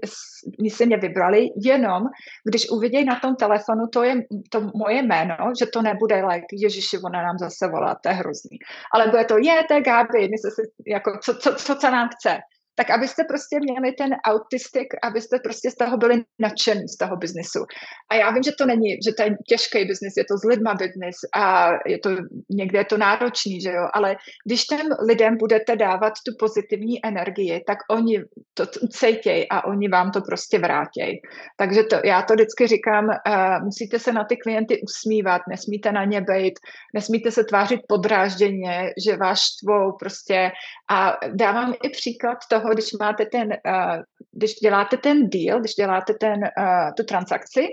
[0.68, 2.02] si mě vybrali, jenom
[2.44, 4.14] když uvidějí na tom telefonu, to je
[4.50, 8.58] to moje jméno, že to nebude like, Ježiši, ona nám zase volá, to je hrozný.
[8.94, 10.48] Ale bude to, je, to je Gabi, my se,
[10.86, 12.38] jako, co, co, co, co nám chce
[12.74, 17.64] tak abyste prostě měli ten autistik, abyste prostě z toho byli nadšení z toho biznesu.
[18.10, 20.74] A já vím, že to není, že to je těžký biznis, je to s lidma
[20.74, 22.10] biznis a je to,
[22.50, 24.16] někde je to náročný, že jo, ale
[24.46, 30.10] když těm lidem budete dávat tu pozitivní energii, tak oni to ucejtějí a oni vám
[30.10, 31.20] to prostě vrátějí.
[31.56, 36.04] Takže to, já to vždycky říkám, uh, musíte se na ty klienty usmívat, nesmíte na
[36.04, 36.54] ně být,
[36.94, 40.50] nesmíte se tvářit podrážděně, že vás štvou prostě
[40.90, 44.02] a dávám i příklad toho, toho, když máte ten, uh,
[44.32, 47.68] když děláte ten deal, když děláte ten, uh, tu transakci,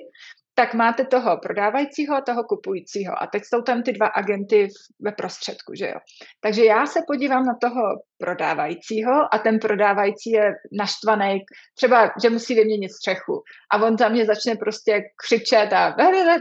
[0.59, 3.23] tak máte toho prodávajícího a toho kupujícího.
[3.23, 4.67] A teď jsou tam ty dva agenty
[4.99, 5.99] ve prostředku, že jo.
[6.41, 7.81] Takže já se podívám na toho
[8.17, 11.39] prodávajícího a ten prodávající je naštvaný,
[11.77, 13.43] třeba, že musí vyměnit střechu.
[13.71, 15.95] A on za mě začne prostě křičet a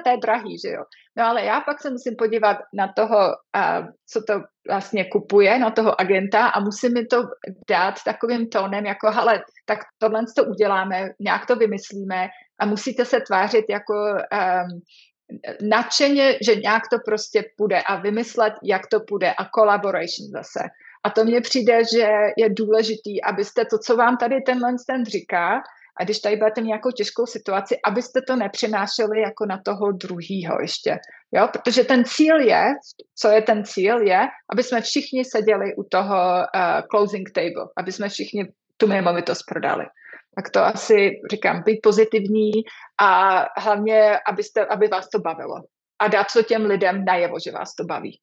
[0.05, 0.83] to je drahý, že jo.
[1.19, 3.19] No ale já pak se musím podívat na toho,
[4.11, 4.35] co to
[4.69, 7.23] vlastně kupuje, na toho agenta a musím mi to
[7.69, 12.29] dát takovým tónem, jako hele, tak tohle to uděláme, nějak to vymyslíme
[12.61, 14.81] a musíte se tvářit jako um,
[15.69, 20.61] nadšeně, že nějak to prostě půjde a vymyslet, jak to půjde a collaboration zase.
[21.05, 25.63] A to mně přijde, že je důležitý, abyste to, co vám tady tenhle ten říká,
[26.01, 30.99] a když tady budete nějakou těžkou situaci, abyste to nepřinášeli jako na toho druhýho ještě.
[31.33, 31.49] Jo?
[31.53, 32.65] Protože ten cíl je,
[33.15, 34.21] co je ten cíl, je,
[34.53, 39.85] aby jsme všichni seděli u toho uh, closing table, aby jsme všichni tu nemovitost prodali.
[40.35, 42.51] Tak to asi říkám, být pozitivní
[43.03, 45.55] a hlavně, abyste, aby vás to bavilo.
[45.99, 48.21] A dát to těm lidem najevo, že vás to baví.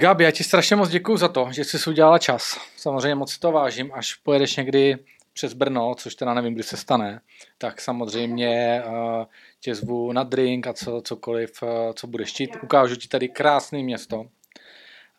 [0.00, 2.60] Gabi, já ti strašně moc děkuji za to, že jsi udělala čas.
[2.76, 4.96] Samozřejmě moc to vážím, až pojedeš někdy
[5.40, 7.20] přes Brno, což teda nevím, kdy se stane,
[7.58, 9.24] tak samozřejmě uh,
[9.60, 12.56] tě zvu na drink a co, cokoliv, uh, co budeš chtít.
[12.62, 14.26] Ukážu ti tady krásné město.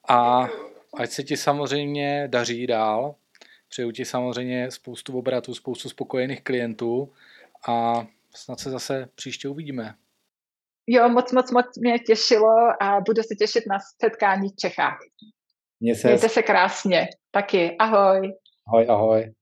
[0.09, 0.47] A
[0.97, 3.15] ať se ti samozřejmě daří dál.
[3.69, 7.13] Přeju ti samozřejmě spoustu obratů, spoustu spokojených klientů
[7.67, 9.95] a snad se zase příště uvidíme.
[10.87, 14.99] Jo, moc, moc, moc mě těšilo a budu se těšit na setkání v Čechách.
[15.79, 17.07] Mějte se krásně.
[17.31, 17.75] Taky.
[17.79, 18.33] Ahoj.
[18.67, 19.33] Ahoj, ahoj.